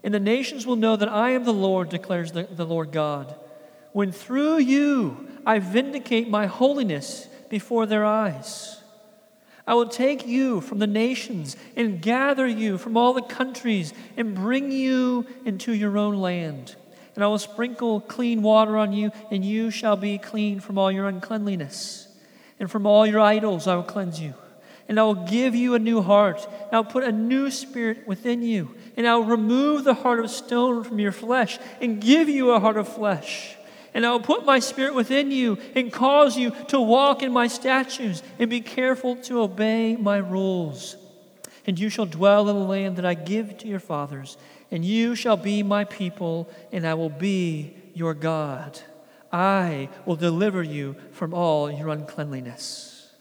And 0.03 0.13
the 0.13 0.19
nations 0.19 0.65
will 0.65 0.77
know 0.77 0.95
that 0.95 1.09
I 1.09 1.31
am 1.31 1.43
the 1.43 1.53
Lord, 1.53 1.89
declares 1.89 2.31
the, 2.31 2.43
the 2.43 2.65
Lord 2.65 2.91
God, 2.91 3.35
when 3.91 4.11
through 4.11 4.57
you 4.59 5.27
I 5.45 5.59
vindicate 5.59 6.29
my 6.29 6.45
holiness 6.45 7.27
before 7.49 7.85
their 7.85 8.05
eyes. 8.05 8.81
I 9.67 9.73
will 9.73 9.89
take 9.89 10.25
you 10.25 10.61
from 10.61 10.79
the 10.79 10.87
nations 10.87 11.57
and 11.75 12.01
gather 12.01 12.47
you 12.47 12.77
from 12.77 12.95
all 12.95 13.13
the 13.13 13.21
countries 13.21 13.93
and 14.15 14.33
bring 14.33 14.71
you 14.71 15.27
into 15.43 15.73
your 15.73 15.97
own 15.97 16.15
land. 16.15 16.77
And 17.15 17.23
I 17.23 17.27
will 17.27 17.37
sprinkle 17.37 17.99
clean 17.99 18.41
water 18.43 18.77
on 18.77 18.93
you, 18.93 19.11
and 19.29 19.43
you 19.43 19.69
shall 19.69 19.97
be 19.97 20.17
clean 20.17 20.61
from 20.61 20.77
all 20.77 20.89
your 20.89 21.07
uncleanliness. 21.07 22.07
And 22.59 22.71
from 22.71 22.85
all 22.85 23.05
your 23.05 23.19
idols 23.19 23.67
I 23.67 23.75
will 23.75 23.83
cleanse 23.83 24.21
you. 24.21 24.35
And 24.87 24.97
I 24.97 25.03
will 25.03 25.27
give 25.27 25.53
you 25.53 25.75
a 25.75 25.79
new 25.79 26.01
heart. 26.01 26.47
And 26.47 26.73
I 26.73 26.77
will 26.77 26.85
put 26.85 27.03
a 27.03 27.11
new 27.11 27.51
spirit 27.51 28.07
within 28.07 28.41
you. 28.41 28.73
And 28.95 29.05
I 29.05 29.17
will 29.17 29.25
remove 29.25 29.83
the 29.83 29.95
heart 29.95 30.21
of 30.21 30.31
stone 30.31 30.85
from 30.85 30.97
your 30.97 31.11
flesh 31.11 31.59
and 31.81 31.99
give 31.99 32.29
you 32.29 32.51
a 32.51 32.59
heart 32.61 32.77
of 32.77 32.87
flesh 32.87 33.56
and 33.97 34.05
I 34.05 34.11
will 34.11 34.19
put 34.19 34.45
my 34.45 34.59
spirit 34.59 34.93
within 34.93 35.31
you 35.31 35.57
and 35.73 35.91
cause 35.91 36.37
you 36.37 36.51
to 36.67 36.79
walk 36.79 37.23
in 37.23 37.31
my 37.31 37.47
statutes 37.47 38.21
and 38.37 38.47
be 38.47 38.61
careful 38.61 39.15
to 39.23 39.41
obey 39.41 39.95
my 39.95 40.17
rules. 40.17 40.95
And 41.65 41.79
you 41.79 41.89
shall 41.89 42.05
dwell 42.05 42.47
in 42.47 42.59
the 42.59 42.63
land 42.63 42.97
that 42.97 43.07
I 43.07 43.15
give 43.15 43.57
to 43.57 43.67
your 43.67 43.79
fathers, 43.79 44.37
and 44.69 44.85
you 44.85 45.15
shall 45.15 45.35
be 45.35 45.63
my 45.63 45.83
people, 45.83 46.47
and 46.71 46.85
I 46.85 46.93
will 46.93 47.09
be 47.09 47.73
your 47.95 48.13
God. 48.13 48.79
I 49.31 49.89
will 50.05 50.15
deliver 50.15 50.61
you 50.61 50.95
from 51.11 51.33
all 51.33 51.71
your 51.71 51.89
uncleanliness. 51.89 53.11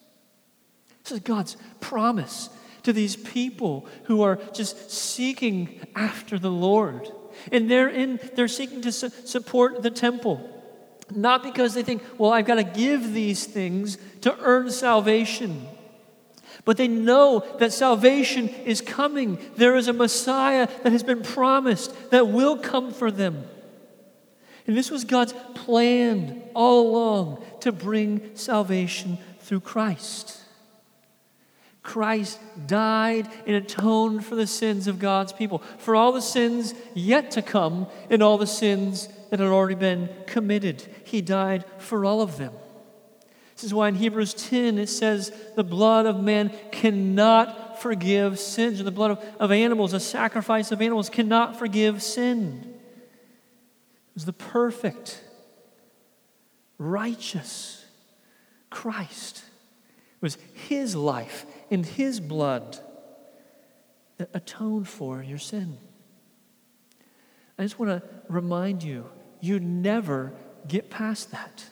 This 1.05 1.13
is 1.13 1.21
God's 1.21 1.57
promise 1.81 2.51
to 2.83 2.93
these 2.93 3.17
people 3.17 3.87
who 4.05 4.21
are 4.21 4.39
just 4.53 4.91
seeking 4.91 5.81
after 5.95 6.39
the 6.39 6.51
Lord. 6.51 7.11
And 7.51 7.71
they're, 7.71 7.89
in, 7.89 8.21
they're 8.35 8.47
seeking 8.47 8.83
to 8.83 8.93
su- 8.93 9.09
support 9.25 9.83
the 9.83 9.91
temple. 9.91 10.53
Not 11.15 11.43
because 11.43 11.75
they 11.75 11.83
think, 11.83 12.03
well, 12.19 12.33
I've 12.33 12.47
got 12.47 12.57
to 12.57 12.65
give 12.65 13.13
these 13.13 13.45
things 13.45 13.99
to 14.23 14.37
earn 14.41 14.71
salvation. 14.71 15.67
But 16.65 16.77
they 16.77 16.89
know 16.89 17.47
that 17.59 17.73
salvation 17.73 18.49
is 18.49 18.81
coming. 18.81 19.39
There 19.57 19.77
is 19.77 19.87
a 19.87 19.93
Messiah 19.93 20.69
that 20.83 20.93
has 20.93 21.05
been 21.05 21.23
promised 21.23 22.11
that 22.11 22.29
will 22.29 22.59
come 22.59 22.93
for 22.93 23.11
them. 23.11 23.45
And 24.67 24.77
this 24.77 24.91
was 24.91 25.05
God's 25.05 25.33
plan 25.55 26.43
all 26.55 26.89
along 26.89 27.45
to 27.61 27.71
bring 27.71 28.35
salvation 28.35 29.19
through 29.41 29.61
Christ. 29.61 30.41
Christ 31.85 32.41
died 32.67 33.29
and 33.47 33.55
atoned 33.55 34.27
for 34.27 34.35
the 34.35 34.49
sins 34.49 34.89
of 34.89 34.99
God's 34.99 35.33
people, 35.33 35.59
for 35.79 35.95
all 35.95 36.11
the 36.11 36.21
sins 36.21 36.75
yet 36.95 37.31
to 37.33 37.43
come 37.43 37.87
and 38.11 38.25
all 38.25 38.39
the 38.39 38.47
sins 38.47 39.09
that 39.31 39.41
had 39.41 39.49
already 39.49 39.75
been 39.75 40.09
committed. 40.27 40.87
He 41.05 41.21
died 41.21 41.65
for 41.79 42.05
all 42.05 42.21
of 42.21 42.39
them. 42.39 42.53
This 43.55 43.65
is 43.65 43.73
why 43.73 43.89
in 43.89 43.95
Hebrews 43.95 44.35
10 44.35 44.79
it 44.79 44.89
says, 44.89 45.33
The 45.55 45.65
blood 45.65 46.05
of 46.05 46.23
man 46.23 46.55
cannot 46.73 47.81
forgive 47.81 48.39
sins, 48.39 48.83
the 48.83 48.91
blood 48.91 49.13
of, 49.13 49.25
of 49.41 49.51
animals, 49.51 49.95
a 49.95 50.01
sacrifice 50.01 50.73
of 50.73 50.83
animals, 50.83 51.09
cannot 51.09 51.59
forgive 51.59 52.03
sin. 52.03 52.61
It 52.65 54.15
was 54.15 54.25
the 54.27 54.35
perfect, 54.35 55.23
righteous 56.77 57.85
Christ. 58.69 59.39
It 59.39 60.23
was 60.23 60.37
his 60.69 60.95
life 60.95 61.47
and 61.71 61.85
his 61.85 62.21
blood 62.21 62.79
that 64.19 64.31
atoned 64.35 64.89
for 64.89 65.23
your 65.23 65.39
sin. 65.39 65.79
I 67.59 67.63
just 67.63 67.79
want 67.79 67.91
to 67.91 68.03
remind 68.29 68.83
you 68.83 69.07
you 69.47 69.61
never 69.61 70.33
get 70.67 70.91
past 70.91 71.31
that. 71.31 71.65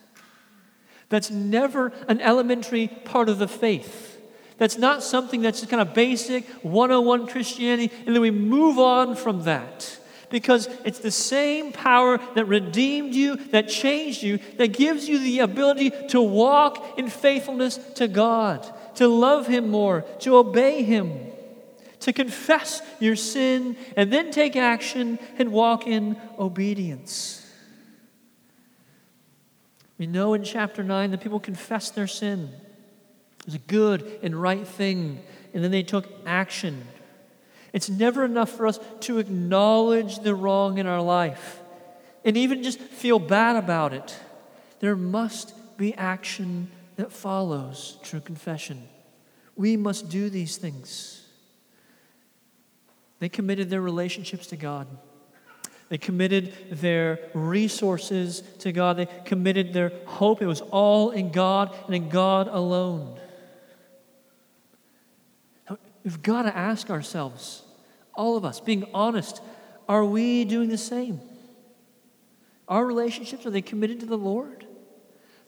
That's 1.09 1.31
never 1.31 1.93
an 2.09 2.21
elementary 2.21 2.89
part 2.89 3.29
of 3.29 3.39
the 3.39 3.49
faith. 3.49 4.21
That's 4.57 4.79
not 4.79 5.03
something 5.03 5.43
that's 5.43 5.61
just 5.61 5.71
kind 5.71 5.83
of 5.83 5.95
basic 5.95 6.47
101 6.63 7.27
Christianity, 7.27 7.93
and 8.07 8.15
then 8.15 8.23
we 8.23 8.31
move 8.31 8.79
on 8.79 9.17
from 9.17 9.45
that. 9.45 9.99
Because 10.31 10.69
it's 10.85 11.01
the 11.01 11.11
same 11.11 11.71
power 11.71 12.19
that 12.35 12.47
redeemed 12.47 13.15
you, 13.15 13.37
that 13.51 13.69
changed 13.69 14.23
you, 14.23 14.39
that 14.57 14.73
gives 14.73 15.09
you 15.09 15.19
the 15.19 15.41
ability 15.41 15.91
to 16.09 16.21
walk 16.21 16.99
in 16.99 17.09
faithfulness 17.09 17.79
to 17.97 18.09
God, 18.09 18.67
to 18.97 19.07
love 19.07 19.47
Him 19.47 19.71
more, 19.71 20.03
to 20.21 20.37
obey 20.37 20.83
Him, 20.83 21.13
to 22.01 22.13
confess 22.13 22.83
your 22.99 23.17
sin, 23.17 23.77
and 23.97 24.13
then 24.13 24.31
take 24.31 24.57
action 24.57 25.19
and 25.39 25.53
walk 25.53 25.87
in 25.87 26.17
obedience. 26.39 27.44
We 29.99 30.07
know 30.07 30.35
in 30.35 30.43
chapter 30.43 30.83
9 30.83 31.11
that 31.13 31.21
people 31.21 31.41
confessed 31.41 31.95
their 31.95 32.07
sin. 32.07 32.51
It 33.41 33.47
was 33.47 33.55
a 33.55 33.59
good 33.59 34.19
and 34.23 34.35
right 34.35 34.67
thing, 34.67 35.21
and 35.53 35.63
then 35.63 35.71
they 35.71 35.83
took 35.83 36.07
action. 36.27 36.87
It's 37.73 37.89
never 37.89 38.25
enough 38.25 38.51
for 38.51 38.67
us 38.67 38.79
to 39.01 39.19
acknowledge 39.19 40.21
the 40.21 40.35
wrong 40.35 40.79
in 40.79 40.87
our 40.87 41.03
life 41.03 41.61
and 42.25 42.37
even 42.37 42.63
just 42.63 42.81
feel 42.81 43.19
bad 43.19 43.57
about 43.57 43.93
it. 43.93 44.19
There 44.81 44.97
must 44.97 45.55
be 45.77 45.95
action 45.95 46.71
that 46.97 47.13
follows 47.13 47.99
true 48.03 48.21
confession. 48.21 48.89
We 49.57 49.77
must 49.77 50.09
do 50.09 50.31
these 50.31 50.57
things. 50.57 51.27
They 53.19 53.29
committed 53.29 53.71
their 53.71 53.81
relationships 53.81 54.47
to 54.49 54.57
God. 54.57 54.87
They 55.89 55.99
committed 55.99 56.53
their 56.71 57.21
resources 57.35 58.43
to 58.61 58.73
God. 58.73 58.97
They 58.97 59.09
committed 59.25 59.73
their 59.73 59.93
hope. 60.07 60.41
It 60.41 60.47
was 60.47 60.61
all 60.61 61.11
in 61.11 61.31
God 61.31 61.75
and 61.87 61.95
in 61.95 62.09
God 62.09 62.49
alone. 62.49 63.19
We've 66.05 66.23
got 66.23 66.43
to 66.43 66.57
ask 66.57 66.91
ourselves, 66.91 67.63
all 68.15 68.37
of 68.37 68.45
us, 68.45 68.61
being 68.61 68.87
honest, 68.93 69.41
are 69.89 70.05
we 70.05 70.45
doing 70.45 70.69
the 70.69 70.79
same? 70.79 71.21
Our 72.69 72.85
relationships, 72.85 73.47
are 73.47 73.51
they 73.51 73.63
committed 73.63 74.01
to 74.01 74.07
the 74.07 74.19
Lord? 74.19 74.67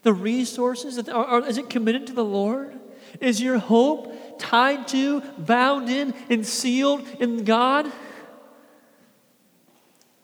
The 0.03 0.13
resources, 0.13 1.09
are, 1.09 1.25
are, 1.25 1.47
is 1.47 1.59
it 1.59 1.69
committed 1.69 2.07
to 2.09 2.13
the 2.13 2.25
Lord? 2.25 2.79
Is 3.21 3.41
your 3.41 3.59
hope 3.59 4.39
tied 4.39 4.89
to, 4.89 5.21
bound 5.39 5.89
in, 5.89 6.15
and 6.31 6.47
sealed 6.47 7.07
in 7.21 7.45
God? 7.45 7.91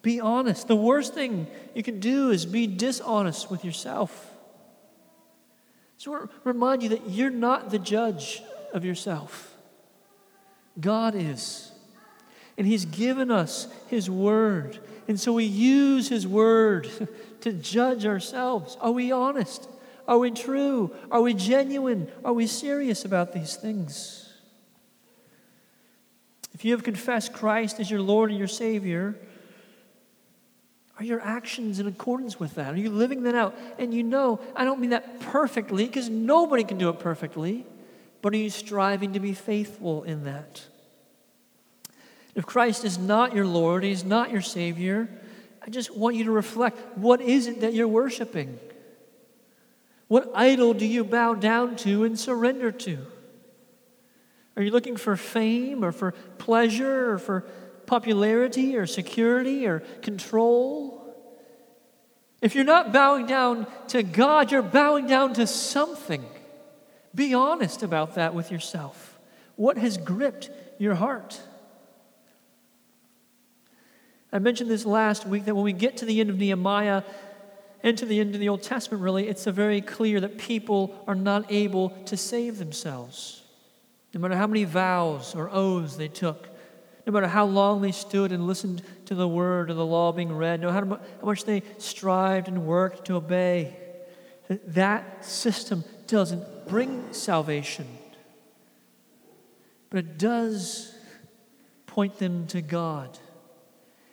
Be 0.03 0.20
honest. 0.20 0.66
The 0.66 0.76
worst 0.76 1.14
thing 1.14 1.46
you 1.74 1.82
can 1.82 2.00
do 2.00 2.30
is 2.30 2.44
be 2.44 2.66
dishonest 2.66 3.50
with 3.50 3.64
yourself. 3.64 4.30
So 5.96 6.28
remind 6.42 6.82
you 6.82 6.88
that 6.90 7.09
you're 7.09 7.30
not 7.30 7.70
the 7.70 7.78
judge 7.78 8.42
of 8.74 8.84
yourself. 8.84 9.55
God 10.80 11.14
is. 11.14 11.70
And 12.59 12.66
He's 12.66 12.84
given 12.84 13.30
us 13.30 13.68
His 13.86 14.11
Word. 14.11 14.80
And 15.07 15.18
so 15.18 15.32
we 15.32 15.44
use 15.44 16.09
His 16.09 16.26
Word 16.26 16.90
to 17.42 17.53
judge 17.53 18.05
ourselves. 18.05 18.76
Are 18.80 18.90
we 18.90 19.12
honest? 19.12 19.68
Are 20.09 20.18
we 20.18 20.32
true? 20.32 20.94
Are 21.12 21.22
we 21.22 21.34
genuine? 21.34 22.11
Are 22.24 22.32
we 22.32 22.48
serious 22.48 23.05
about 23.05 23.32
these 23.32 23.55
things? 23.55 24.28
If 26.53 26.64
you 26.64 26.72
have 26.72 26.82
confessed 26.82 27.32
Christ 27.32 27.78
as 27.78 27.90
your 27.90 28.00
Lord 28.00 28.30
and 28.30 28.38
your 28.38 28.48
Savior, 28.48 29.16
are 30.99 31.05
your 31.05 31.20
actions 31.20 31.80
in 31.80 31.86
accordance 31.86 32.38
with 32.38 32.55
that? 32.57 32.74
Are 32.74 32.78
you 32.78 32.90
living 32.90 33.22
that 33.22 33.34
out? 33.34 33.57
And 33.78 33.95
you 33.95 34.03
know, 34.03 34.40
I 34.55 34.64
don't 34.64 34.80
mean 34.80 34.90
that 34.90 35.20
perfectly, 35.20 35.86
because 35.86 36.09
nobody 36.09 36.64
can 36.64 36.78
do 36.78 36.88
it 36.90 36.99
perfectly, 36.99 37.66
but 38.20 38.34
are 38.34 38.36
you 38.36 38.51
striving 38.51 39.14
to 39.14 39.20
be 39.20 39.32
faithful 39.32 40.03
in 40.05 40.24
that? 40.24 40.62
If 42.34 42.47
Christ 42.47 42.84
is 42.84 42.99
not 42.99 43.34
your 43.34 43.47
Lord, 43.47 43.84
He's 43.84 44.05
not 44.05 44.30
your 44.30 44.40
Savior, 44.43 45.09
I 45.64 45.70
just 45.70 45.97
want 45.97 46.16
you 46.16 46.24
to 46.24 46.30
reflect 46.30 46.99
what 46.99 47.20
is 47.20 47.47
it 47.47 47.61
that 47.61 47.72
you're 47.74 47.88
worshiping? 47.88 48.59
What 50.09 50.30
idol 50.34 50.74
do 50.74 50.86
you 50.86 51.05
bow 51.05 51.34
down 51.34 51.76
to 51.76 52.05
and 52.05 52.18
surrender 52.18 52.70
to? 52.70 52.99
Are 54.57 54.62
you 54.62 54.70
looking 54.70 54.97
for 54.97 55.16
fame 55.16 55.84
or 55.84 55.93
for 55.93 56.12
pleasure 56.38 57.12
or 57.12 57.18
for 57.18 57.45
popularity 57.87 58.76
or 58.76 58.87
security 58.87 59.66
or 59.66 59.80
control. 60.01 60.99
If 62.41 62.55
you're 62.55 62.64
not 62.64 62.93
bowing 62.93 63.26
down 63.26 63.66
to 63.89 64.03
God, 64.03 64.51
you're 64.51 64.62
bowing 64.62 65.07
down 65.07 65.35
to 65.35 65.47
something. 65.47 66.24
Be 67.14 67.35
honest 67.35 67.83
about 67.83 68.14
that 68.16 68.35
with 68.35 68.51
yourself. 68.51 69.18
What 69.57 69.78
has 69.78 69.97
gripped 69.97 70.51
your 70.78 70.95
heart? 70.95 71.41
I 74.33 74.39
mentioned 74.39 74.70
this 74.70 74.87
last 74.87 75.26
week 75.26 75.45
that 75.45 75.55
when 75.55 75.64
we 75.64 75.74
get 75.74 75.99
to 75.99 76.07
the 76.07 76.20
end 76.20 76.30
of 76.30 76.39
Nehemiah 76.39 77.03
and 77.83 77.99
to 77.99 78.07
the 78.07 78.18
end 78.18 78.35
of 78.35 78.41
the 78.41 78.49
Old 78.49 78.62
Testament, 78.62 79.03
really, 79.03 79.28
it's 79.28 79.45
very 79.45 79.80
clear 79.80 80.20
that 80.20 80.39
people 80.39 81.05
are 81.07 81.14
not 81.14 81.53
able 81.53 81.91
to 82.07 82.16
save 82.16 82.59
themselves. 82.59 83.43
No 84.14 84.20
matter 84.20 84.37
how 84.37 84.47
many 84.47 84.64
vows 84.64 85.35
or 85.35 85.51
oaths 85.51 85.97
they 85.97 86.09
took, 86.09 86.49
no 87.07 87.12
matter 87.12 87.26
how 87.26 87.44
long 87.44 87.82
they 87.82 87.92
stood 87.92 88.32
and 88.32 88.46
listened 88.46 88.82
to 89.07 89.14
the 89.14 89.26
word 89.26 89.70
of 89.70 89.76
the 89.76 89.86
law 89.86 90.12
being 90.12 90.32
read, 90.32 90.61
no 90.61 90.70
matter 90.70 90.86
how 91.20 91.26
much 91.26 91.44
they 91.44 91.62
strived 91.78 92.48
and 92.48 92.66
worked 92.66 93.07
to 93.07 93.16
obey, 93.16 93.76
that 94.48 95.24
system 95.24 95.84
doesn't 96.07 96.68
bring 96.68 97.12
salvation. 97.12 97.86
But 99.90 99.98
it 99.98 100.18
does 100.18 100.94
point 101.86 102.18
them 102.18 102.46
to 102.48 102.62
God 102.62 103.18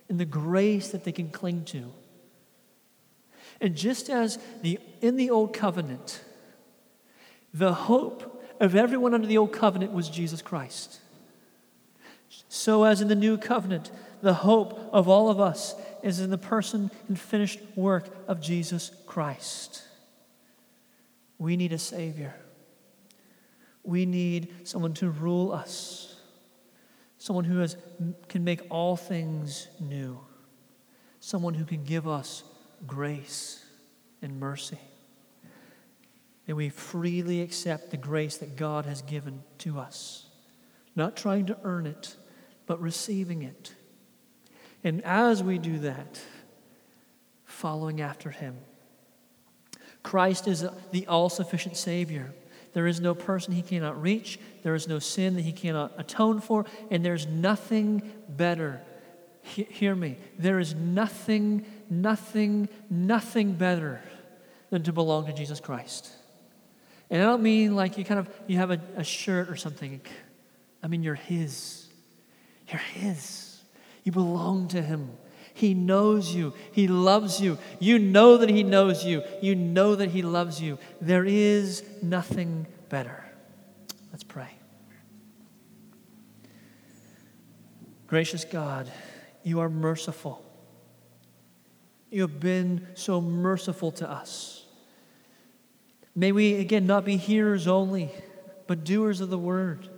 and 0.09 0.19
the 0.19 0.25
grace 0.25 0.89
that 0.89 1.03
they 1.03 1.11
can 1.11 1.29
cling 1.29 1.65
to. 1.65 1.91
And 3.61 3.75
just 3.75 4.09
as 4.09 4.39
the, 4.61 4.79
in 5.01 5.15
the 5.15 5.29
Old 5.29 5.53
Covenant, 5.53 6.21
the 7.53 7.73
hope 7.73 8.43
of 8.59 8.75
everyone 8.75 9.13
under 9.13 9.27
the 9.27 9.37
Old 9.37 9.53
Covenant 9.53 9.93
was 9.93 10.09
Jesus 10.09 10.41
Christ. 10.41 10.99
So, 12.49 12.83
as 12.83 12.99
in 12.99 13.07
the 13.07 13.15
new 13.15 13.37
covenant, 13.37 13.91
the 14.21 14.33
hope 14.33 14.89
of 14.91 15.07
all 15.07 15.29
of 15.29 15.39
us 15.39 15.75
is 16.01 16.19
in 16.19 16.31
the 16.31 16.37
person 16.37 16.89
and 17.07 17.17
finished 17.17 17.59
work 17.75 18.09
of 18.27 18.41
Jesus 18.41 18.91
Christ. 19.05 19.83
We 21.37 21.55
need 21.55 21.71
a 21.71 21.77
Savior. 21.77 22.35
We 23.83 24.07
need 24.07 24.67
someone 24.67 24.95
to 24.95 25.09
rule 25.11 25.51
us, 25.51 26.19
someone 27.19 27.45
who 27.45 27.59
has, 27.59 27.77
can 28.27 28.43
make 28.43 28.61
all 28.69 28.97
things 28.97 29.67
new, 29.79 30.19
someone 31.19 31.53
who 31.53 31.65
can 31.65 31.83
give 31.83 32.07
us 32.07 32.43
grace 32.87 33.63
and 34.23 34.39
mercy. 34.39 34.79
May 36.47 36.53
we 36.53 36.69
freely 36.69 37.41
accept 37.41 37.91
the 37.91 37.97
grace 37.97 38.37
that 38.37 38.55
God 38.55 38.85
has 38.85 39.03
given 39.03 39.43
to 39.59 39.79
us, 39.79 40.25
not 40.95 41.15
trying 41.15 41.45
to 41.45 41.57
earn 41.63 41.85
it 41.85 42.15
but 42.69 42.79
receiving 42.79 43.41
it. 43.41 43.73
And 44.83 45.03
as 45.03 45.41
we 45.41 45.57
do 45.57 45.79
that, 45.79 46.21
following 47.43 47.99
after 47.99 48.29
Him, 48.29 48.57
Christ 50.03 50.47
is 50.47 50.63
the 50.91 51.07
all 51.07 51.29
sufficient 51.29 51.77
Savior. 51.77 52.31
There 52.73 52.85
is 52.85 53.01
no 53.01 53.15
person 53.15 53.53
he 53.53 53.63
cannot 53.63 53.99
reach, 53.99 54.39
there 54.61 54.75
is 54.75 54.87
no 54.87 54.99
sin 54.99 55.33
that 55.33 55.41
he 55.41 55.51
cannot 55.51 55.93
atone 55.97 56.41
for, 56.41 56.65
and 56.91 57.03
there's 57.03 57.25
nothing 57.25 58.03
better. 58.29 58.81
He- 59.41 59.63
hear 59.63 59.95
me. 59.95 60.17
There 60.37 60.59
is 60.59 60.75
nothing, 60.75 61.65
nothing, 61.89 62.69
nothing 62.87 63.53
better 63.53 63.99
than 64.69 64.83
to 64.83 64.93
belong 64.93 65.25
to 65.25 65.33
Jesus 65.33 65.59
Christ. 65.59 66.07
And 67.09 67.19
I 67.19 67.25
don't 67.25 67.41
mean 67.41 67.75
like 67.75 67.97
you 67.97 68.05
kind 68.05 68.19
of 68.19 68.29
you 68.45 68.57
have 68.57 68.69
a, 68.69 68.79
a 68.95 69.03
shirt 69.03 69.49
or 69.49 69.55
something. 69.55 70.01
I 70.83 70.87
mean 70.87 71.01
you're 71.01 71.15
his. 71.15 71.88
You're 72.69 72.79
his. 72.79 73.61
You 74.03 74.11
belong 74.11 74.67
to 74.69 74.81
him. 74.81 75.11
He 75.59 75.73
knows 75.73 76.33
you. 76.33 76.53
He 76.71 76.87
loves 76.87 77.41
you. 77.41 77.57
You 77.81 77.99
know 77.99 78.37
that 78.37 78.49
He 78.49 78.63
knows 78.63 79.03
you. 79.03 79.23
You 79.41 79.55
know 79.55 79.93
that 79.93 80.09
He 80.09 80.21
loves 80.21 80.61
you. 80.61 80.79
There 81.01 81.25
is 81.25 81.83
nothing 82.01 82.65
better. 82.87 83.25
Let's 84.13 84.23
pray. 84.23 84.51
Gracious 88.07 88.45
God, 88.45 88.89
you 89.43 89.59
are 89.59 89.67
merciful. 89.67 90.45
You 92.09 92.21
have 92.21 92.39
been 92.39 92.87
so 92.93 93.19
merciful 93.19 93.91
to 93.91 94.09
us. 94.09 94.65
May 96.15 96.31
we, 96.31 96.55
again, 96.55 96.87
not 96.87 97.03
be 97.03 97.17
hearers 97.17 97.67
only, 97.67 98.11
but 98.65 98.85
doers 98.85 99.19
of 99.19 99.29
the 99.29 99.37
word. 99.37 99.89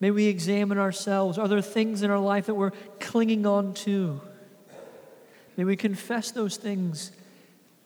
May 0.00 0.10
we 0.10 0.26
examine 0.26 0.78
ourselves. 0.78 1.38
Are 1.38 1.48
there 1.48 1.60
things 1.60 2.02
in 2.02 2.10
our 2.10 2.18
life 2.18 2.46
that 2.46 2.54
we're 2.54 2.72
clinging 3.00 3.46
on 3.46 3.74
to? 3.74 4.20
May 5.56 5.64
we 5.64 5.76
confess 5.76 6.30
those 6.30 6.56
things 6.56 7.10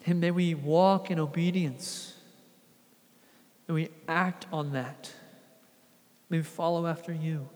and 0.04 0.20
may 0.20 0.30
we 0.30 0.54
walk 0.54 1.10
in 1.10 1.18
obedience. 1.18 2.14
May 3.66 3.74
we 3.74 3.88
act 4.08 4.46
on 4.52 4.72
that. 4.72 5.10
May 6.28 6.38
we 6.38 6.42
follow 6.42 6.86
after 6.86 7.12
you. 7.12 7.48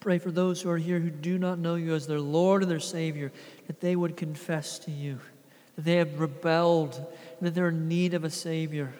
Pray 0.00 0.18
for 0.18 0.30
those 0.30 0.60
who 0.60 0.68
are 0.68 0.76
here 0.76 1.00
who 1.00 1.08
do 1.08 1.38
not 1.38 1.58
know 1.58 1.76
you 1.76 1.94
as 1.94 2.06
their 2.06 2.20
Lord 2.20 2.60
and 2.60 2.70
their 2.70 2.78
Savior, 2.78 3.32
that 3.68 3.80
they 3.80 3.96
would 3.96 4.18
confess 4.18 4.78
to 4.80 4.90
you, 4.90 5.18
that 5.76 5.86
they 5.86 5.96
have 5.96 6.20
rebelled, 6.20 7.06
that 7.40 7.54
they're 7.54 7.68
in 7.70 7.88
need 7.88 8.12
of 8.12 8.22
a 8.22 8.28
Savior. 8.28 8.92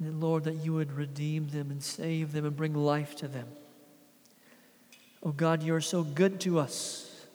And 0.00 0.20
Lord, 0.20 0.44
that 0.44 0.64
you 0.64 0.72
would 0.72 0.92
redeem 0.92 1.48
them 1.48 1.70
and 1.70 1.82
save 1.82 2.32
them 2.32 2.46
and 2.46 2.56
bring 2.56 2.74
life 2.74 3.14
to 3.16 3.28
them. 3.28 3.46
Oh 5.22 5.32
God, 5.32 5.62
you 5.62 5.74
are 5.74 5.82
so 5.82 6.02
good 6.02 6.40
to 6.40 6.58
us. 6.58 7.26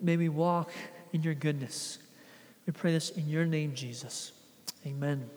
May 0.00 0.16
we 0.16 0.28
walk 0.28 0.70
in 1.12 1.22
your 1.22 1.34
goodness. 1.34 1.98
We 2.66 2.72
pray 2.72 2.92
this 2.92 3.10
in 3.10 3.28
your 3.28 3.46
name, 3.46 3.74
Jesus. 3.74 4.32
Amen. 4.84 5.30